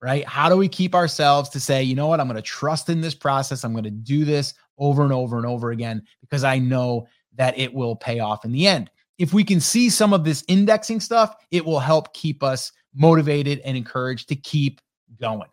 Right? 0.02 0.26
How 0.26 0.48
do 0.48 0.56
we 0.56 0.70
keep 0.70 0.96
ourselves 0.96 1.50
to 1.50 1.60
say, 1.60 1.84
you 1.84 1.94
know 1.94 2.08
what, 2.08 2.22
I'm 2.22 2.28
going 2.28 2.38
to 2.38 2.42
trust 2.42 2.90
in 2.90 3.02
this 3.02 3.16
process. 3.16 3.66
I'm 3.66 3.74
going 3.74 3.84
to 3.84 3.90
do 3.90 4.24
this 4.24 4.54
over 4.78 5.04
and 5.04 5.12
over 5.12 5.38
and 5.38 5.46
over 5.46 5.72
again 5.72 6.04
because 6.22 6.46
I 6.46 6.58
know 6.58 7.08
that 7.36 7.58
it 7.58 7.74
will 7.74 7.98
pay 7.98 8.20
off 8.20 8.46
in 8.46 8.52
the 8.52 8.66
end. 8.66 8.90
If 9.18 9.34
we 9.34 9.44
can 9.44 9.60
see 9.60 9.90
some 9.90 10.14
of 10.14 10.24
this 10.24 10.46
indexing 10.48 11.02
stuff, 11.02 11.36
it 11.52 11.66
will 11.66 11.80
help 11.80 12.14
keep 12.14 12.44
us 12.44 12.72
motivated 12.96 13.60
and 13.66 13.76
encouraged 13.76 14.30
to 14.30 14.36
keep 14.38 14.80
going. 15.20 15.50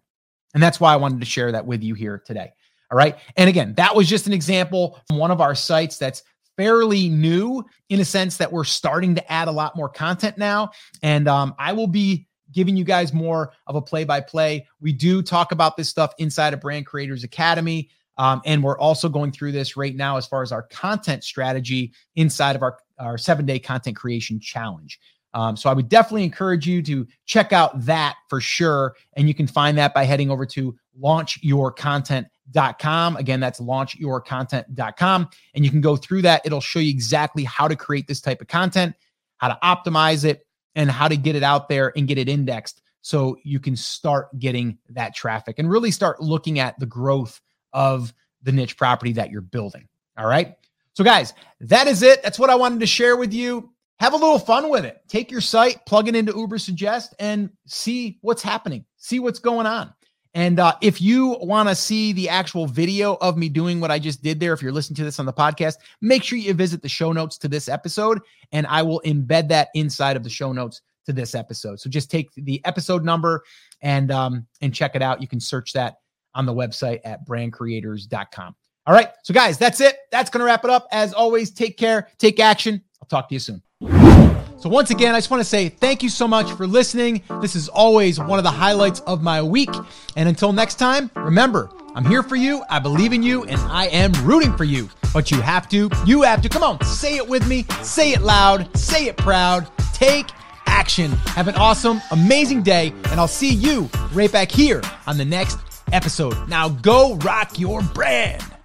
And 0.54 0.62
that's 0.62 0.80
why 0.80 0.92
I 0.92 0.96
wanted 0.96 1.20
to 1.20 1.26
share 1.26 1.50
that 1.52 1.66
with 1.66 1.82
you 1.82 1.94
here 1.94 2.22
today. 2.24 2.52
All 2.90 2.98
right. 2.98 3.16
And 3.36 3.48
again, 3.48 3.74
that 3.74 3.94
was 3.94 4.08
just 4.08 4.26
an 4.26 4.32
example 4.32 5.00
from 5.08 5.18
one 5.18 5.30
of 5.30 5.40
our 5.40 5.54
sites 5.54 5.98
that's 5.98 6.22
fairly 6.56 7.08
new 7.08 7.64
in 7.88 8.00
a 8.00 8.04
sense 8.04 8.36
that 8.38 8.50
we're 8.50 8.64
starting 8.64 9.14
to 9.14 9.32
add 9.32 9.48
a 9.48 9.52
lot 9.52 9.76
more 9.76 9.88
content 9.88 10.38
now. 10.38 10.70
And 11.02 11.28
um, 11.28 11.54
I 11.58 11.72
will 11.72 11.86
be 11.86 12.26
giving 12.52 12.76
you 12.76 12.84
guys 12.84 13.12
more 13.12 13.52
of 13.66 13.74
a 13.74 13.82
play 13.82 14.04
by 14.04 14.20
play. 14.20 14.66
We 14.80 14.92
do 14.92 15.22
talk 15.22 15.52
about 15.52 15.76
this 15.76 15.88
stuff 15.88 16.14
inside 16.18 16.54
of 16.54 16.60
Brand 16.60 16.86
Creators 16.86 17.24
Academy. 17.24 17.90
Um, 18.18 18.40
and 18.46 18.62
we're 18.62 18.78
also 18.78 19.08
going 19.08 19.32
through 19.32 19.52
this 19.52 19.76
right 19.76 19.94
now 19.94 20.16
as 20.16 20.26
far 20.26 20.42
as 20.42 20.52
our 20.52 20.62
content 20.62 21.22
strategy 21.22 21.92
inside 22.14 22.56
of 22.56 22.62
our, 22.62 22.78
our 22.98 23.18
seven 23.18 23.44
day 23.44 23.58
content 23.58 23.96
creation 23.96 24.40
challenge. 24.40 24.98
Um, 25.34 25.54
so 25.54 25.68
I 25.68 25.74
would 25.74 25.90
definitely 25.90 26.24
encourage 26.24 26.66
you 26.66 26.80
to 26.82 27.06
check 27.26 27.52
out 27.52 27.84
that 27.84 28.16
for 28.30 28.40
sure. 28.40 28.96
And 29.18 29.28
you 29.28 29.34
can 29.34 29.46
find 29.46 29.76
that 29.76 29.92
by 29.92 30.04
heading 30.04 30.30
over 30.30 30.46
to 30.46 30.74
launchyourcontent.com. 30.98 32.30
Dot 32.52 32.78
com 32.78 33.16
again, 33.16 33.40
that's 33.40 33.60
launchyourcontent.com. 33.60 35.28
And 35.54 35.64
you 35.64 35.70
can 35.70 35.80
go 35.80 35.96
through 35.96 36.22
that. 36.22 36.42
It'll 36.44 36.60
show 36.60 36.78
you 36.78 36.90
exactly 36.90 37.42
how 37.42 37.66
to 37.66 37.74
create 37.74 38.06
this 38.06 38.20
type 38.20 38.40
of 38.40 38.46
content, 38.46 38.94
how 39.38 39.48
to 39.48 39.58
optimize 39.64 40.24
it, 40.24 40.46
and 40.76 40.88
how 40.88 41.08
to 41.08 41.16
get 41.16 41.34
it 41.34 41.42
out 41.42 41.68
there 41.68 41.92
and 41.96 42.06
get 42.06 42.18
it 42.18 42.28
indexed 42.28 42.82
so 43.00 43.36
you 43.42 43.58
can 43.58 43.74
start 43.74 44.28
getting 44.38 44.78
that 44.90 45.14
traffic 45.14 45.58
and 45.58 45.68
really 45.68 45.90
start 45.90 46.20
looking 46.20 46.60
at 46.60 46.78
the 46.78 46.86
growth 46.86 47.40
of 47.72 48.12
the 48.42 48.52
niche 48.52 48.76
property 48.76 49.12
that 49.12 49.30
you're 49.30 49.40
building. 49.40 49.88
All 50.16 50.26
right. 50.26 50.54
So, 50.92 51.02
guys, 51.02 51.34
that 51.60 51.88
is 51.88 52.02
it. 52.02 52.22
That's 52.22 52.38
what 52.38 52.50
I 52.50 52.54
wanted 52.54 52.80
to 52.80 52.86
share 52.86 53.16
with 53.16 53.32
you. 53.32 53.72
Have 53.98 54.12
a 54.12 54.16
little 54.16 54.38
fun 54.38 54.70
with 54.70 54.84
it. 54.84 55.00
Take 55.08 55.30
your 55.30 55.40
site, 55.40 55.84
plug 55.86 56.08
it 56.08 56.14
into 56.14 56.32
Ubersuggest, 56.32 57.14
and 57.18 57.50
see 57.66 58.18
what's 58.20 58.42
happening, 58.42 58.84
see 58.98 59.18
what's 59.18 59.38
going 59.38 59.66
on. 59.66 59.92
And 60.36 60.60
uh, 60.60 60.74
if 60.82 61.00
you 61.00 61.38
want 61.40 61.70
to 61.70 61.74
see 61.74 62.12
the 62.12 62.28
actual 62.28 62.66
video 62.66 63.14
of 63.22 63.38
me 63.38 63.48
doing 63.48 63.80
what 63.80 63.90
I 63.90 63.98
just 63.98 64.22
did 64.22 64.38
there, 64.38 64.52
if 64.52 64.60
you're 64.60 64.70
listening 64.70 64.96
to 64.96 65.04
this 65.04 65.18
on 65.18 65.24
the 65.24 65.32
podcast, 65.32 65.76
make 66.02 66.22
sure 66.22 66.36
you 66.36 66.52
visit 66.52 66.82
the 66.82 66.90
show 66.90 67.10
notes 67.10 67.38
to 67.38 67.48
this 67.48 67.70
episode, 67.70 68.20
and 68.52 68.66
I 68.66 68.82
will 68.82 69.00
embed 69.06 69.48
that 69.48 69.68
inside 69.74 70.14
of 70.14 70.22
the 70.22 70.28
show 70.28 70.52
notes 70.52 70.82
to 71.06 71.14
this 71.14 71.34
episode. 71.34 71.80
So 71.80 71.88
just 71.88 72.10
take 72.10 72.28
the 72.34 72.60
episode 72.66 73.02
number 73.02 73.44
and 73.80 74.10
um, 74.10 74.46
and 74.60 74.74
check 74.74 74.94
it 74.94 75.00
out. 75.00 75.22
You 75.22 75.28
can 75.28 75.40
search 75.40 75.72
that 75.72 75.96
on 76.34 76.44
the 76.44 76.52
website 76.52 77.00
at 77.04 77.26
brandcreators.com. 77.26 78.54
All 78.86 78.94
right. 78.94 79.08
So, 79.22 79.32
guys, 79.32 79.56
that's 79.56 79.80
it. 79.80 79.96
That's 80.12 80.28
to 80.28 80.44
wrap 80.44 80.64
it 80.64 80.70
up. 80.70 80.86
As 80.92 81.14
always, 81.14 81.50
take 81.50 81.78
care, 81.78 82.08
take 82.18 82.40
action. 82.40 82.82
I'll 83.00 83.08
talk 83.08 83.30
to 83.30 83.34
you 83.34 83.40
soon. 83.40 84.35
So, 84.58 84.70
once 84.70 84.90
again, 84.90 85.14
I 85.14 85.18
just 85.18 85.30
want 85.30 85.42
to 85.42 85.48
say 85.48 85.68
thank 85.68 86.02
you 86.02 86.08
so 86.08 86.26
much 86.26 86.50
for 86.52 86.66
listening. 86.66 87.22
This 87.42 87.54
is 87.54 87.68
always 87.68 88.18
one 88.18 88.38
of 88.38 88.42
the 88.42 88.50
highlights 88.50 89.00
of 89.00 89.22
my 89.22 89.42
week. 89.42 89.70
And 90.16 90.28
until 90.28 90.52
next 90.52 90.76
time, 90.76 91.10
remember, 91.14 91.70
I'm 91.94 92.04
here 92.04 92.22
for 92.22 92.36
you. 92.36 92.62
I 92.70 92.78
believe 92.78 93.12
in 93.12 93.22
you 93.22 93.44
and 93.44 93.60
I 93.60 93.86
am 93.86 94.12
rooting 94.24 94.56
for 94.56 94.64
you. 94.64 94.88
But 95.12 95.30
you 95.30 95.40
have 95.40 95.68
to, 95.70 95.90
you 96.06 96.22
have 96.22 96.42
to, 96.42 96.48
come 96.48 96.62
on, 96.62 96.82
say 96.84 97.16
it 97.16 97.26
with 97.26 97.46
me, 97.46 97.64
say 97.82 98.12
it 98.12 98.22
loud, 98.22 98.74
say 98.76 99.06
it 99.06 99.16
proud, 99.16 99.68
take 99.92 100.26
action. 100.66 101.12
Have 101.28 101.48
an 101.48 101.54
awesome, 101.56 102.00
amazing 102.10 102.62
day. 102.62 102.92
And 103.10 103.20
I'll 103.20 103.28
see 103.28 103.52
you 103.52 103.90
right 104.12 104.30
back 104.32 104.50
here 104.50 104.82
on 105.06 105.18
the 105.18 105.24
next 105.24 105.58
episode. 105.92 106.48
Now 106.48 106.68
go 106.70 107.16
rock 107.16 107.58
your 107.58 107.82
brand. 107.82 108.55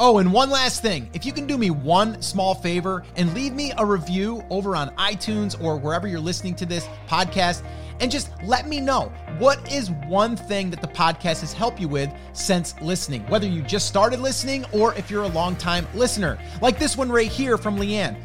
Oh, 0.00 0.18
and 0.18 0.32
one 0.32 0.48
last 0.48 0.80
thing. 0.80 1.10
If 1.12 1.26
you 1.26 1.32
can 1.32 1.44
do 1.44 1.58
me 1.58 1.70
one 1.70 2.22
small 2.22 2.54
favor 2.54 3.02
and 3.16 3.34
leave 3.34 3.52
me 3.52 3.72
a 3.78 3.84
review 3.84 4.44
over 4.48 4.76
on 4.76 4.90
iTunes 4.90 5.60
or 5.60 5.76
wherever 5.76 6.06
you're 6.06 6.20
listening 6.20 6.54
to 6.56 6.66
this 6.66 6.86
podcast, 7.08 7.64
and 7.98 8.08
just 8.08 8.30
let 8.44 8.68
me 8.68 8.80
know 8.80 9.12
what 9.38 9.72
is 9.72 9.90
one 10.06 10.36
thing 10.36 10.70
that 10.70 10.80
the 10.80 10.86
podcast 10.86 11.40
has 11.40 11.52
helped 11.52 11.80
you 11.80 11.88
with 11.88 12.12
since 12.32 12.80
listening, 12.80 13.26
whether 13.26 13.48
you 13.48 13.60
just 13.62 13.88
started 13.88 14.20
listening 14.20 14.64
or 14.70 14.94
if 14.94 15.10
you're 15.10 15.24
a 15.24 15.28
long-time 15.28 15.84
listener. 15.94 16.38
Like 16.62 16.78
this 16.78 16.96
one 16.96 17.10
right 17.10 17.26
here 17.26 17.58
from 17.58 17.76
Leanne. 17.76 18.16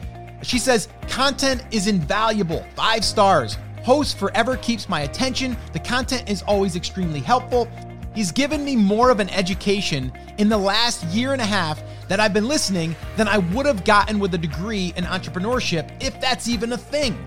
She 0.44 0.60
says, 0.60 0.90
Content 1.08 1.66
is 1.72 1.88
invaluable, 1.88 2.64
five 2.76 3.04
stars. 3.04 3.58
Host 3.84 4.20
forever 4.20 4.58
keeps 4.58 4.88
my 4.88 5.02
attention. 5.02 5.58
The 5.74 5.80
content 5.80 6.30
is 6.30 6.44
always 6.44 6.76
extremely 6.76 7.20
helpful. 7.20 7.68
He's 8.14 8.32
given 8.32 8.64
me 8.64 8.76
more 8.76 9.10
of 9.10 9.20
an 9.20 9.30
education 9.30 10.12
in 10.38 10.50
the 10.50 10.58
last 10.58 11.04
year 11.06 11.34
and 11.34 11.42
a 11.42 11.46
half 11.46 11.82
that 12.08 12.20
I've 12.20 12.34
been 12.34 12.48
listening 12.48 12.96
than 13.18 13.28
I 13.28 13.40
would 13.40 13.66
have 13.66 13.84
gotten 13.84 14.20
with 14.20 14.34
a 14.36 14.38
degree 14.38 14.94
in 14.96 15.04
entrepreneurship, 15.04 15.90
if 16.00 16.20
that's 16.22 16.48
even 16.48 16.74
a 16.74 16.78
thing. 16.78 17.18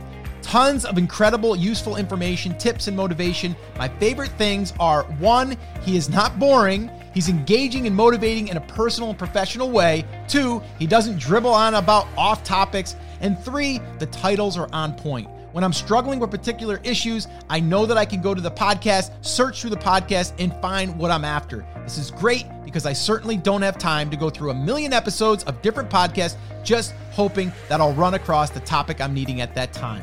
Tons 0.42 0.85
of 0.85 0.96
incredible, 0.96 1.57
useful 1.57 1.96
information, 1.96 2.57
tips, 2.57 2.87
and 2.87 2.96
motivation. 2.96 3.57
My 3.77 3.88
favorite 3.88 4.31
things 4.38 4.72
are 4.79 5.03
one, 5.18 5.57
he 5.83 5.96
is 5.96 6.09
not 6.09 6.38
boring. 6.38 6.88
He's 7.12 7.29
engaging 7.29 7.87
and 7.87 7.96
motivating 7.96 8.49
in 8.49 8.57
a 8.57 8.61
personal 8.61 9.09
and 9.09 9.18
professional 9.18 9.70
way. 9.70 10.05
Two, 10.29 10.62
he 10.79 10.87
doesn't 10.87 11.18
dribble 11.18 11.51
on 11.51 11.75
about 11.75 12.07
off 12.16 12.44
topics. 12.44 12.94
And 13.20 13.42
three, 13.42 13.81
the 13.99 14.07
titles 14.07 14.59
are 14.59 14.68
on 14.72 14.94
point. 14.94 15.29
When 15.57 15.64
I'm 15.64 15.73
struggling 15.73 16.19
with 16.19 16.31
particular 16.31 16.81
issues, 16.85 17.29
I 17.49 17.61
know 17.61 17.87
that 17.87 17.97
I 17.97 18.05
can 18.05 18.21
go 18.21 18.35
to 18.35 18.42
the 18.42 18.51
podcast, 18.51 19.11
search 19.25 19.62
through 19.62 19.71
the 19.71 19.79
podcast, 19.79 20.35
and 20.38 20.53
find 20.61 20.99
what 20.99 21.11
I'm 21.11 21.25
after. 21.25 21.66
This 21.83 21.97
is 21.97 22.11
great 22.11 22.45
because 22.62 22.85
I 22.85 22.92
certainly 22.92 23.38
don't 23.38 23.62
have 23.62 23.79
time 23.79 24.11
to 24.11 24.19
go 24.19 24.29
through 24.29 24.51
a 24.51 24.55
million 24.55 24.92
episodes 24.92 25.45
of 25.45 25.62
different 25.62 25.88
podcasts 25.88 26.37
just 26.62 26.92
hoping 27.11 27.51
that 27.71 27.81
I'll 27.81 27.95
run 27.95 28.12
across 28.12 28.51
the 28.51 28.61
topic 28.61 29.01
I'm 29.01 29.14
needing 29.14 29.40
at 29.40 29.55
that 29.55 29.73
time. 29.73 30.03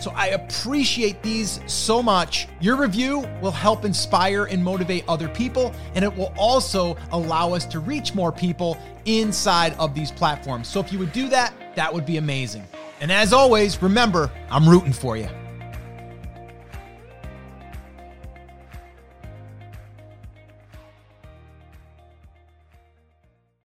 So 0.00 0.10
I 0.12 0.28
appreciate 0.28 1.22
these 1.22 1.60
so 1.66 2.02
much. 2.02 2.48
Your 2.62 2.76
review 2.76 3.28
will 3.42 3.50
help 3.50 3.84
inspire 3.84 4.46
and 4.46 4.64
motivate 4.64 5.04
other 5.06 5.28
people, 5.28 5.74
and 5.94 6.02
it 6.02 6.16
will 6.16 6.32
also 6.38 6.96
allow 7.12 7.52
us 7.52 7.66
to 7.66 7.78
reach 7.78 8.14
more 8.14 8.32
people 8.32 8.78
inside 9.04 9.74
of 9.74 9.94
these 9.94 10.10
platforms. 10.10 10.66
So 10.66 10.80
if 10.80 10.94
you 10.94 10.98
would 10.98 11.12
do 11.12 11.28
that, 11.28 11.52
that 11.74 11.92
would 11.92 12.06
be 12.06 12.16
amazing. 12.16 12.64
And 13.04 13.12
as 13.12 13.34
always, 13.34 13.82
remember, 13.82 14.30
I'm 14.48 14.66
rooting 14.66 14.94
for 14.94 15.14
you. 15.14 15.28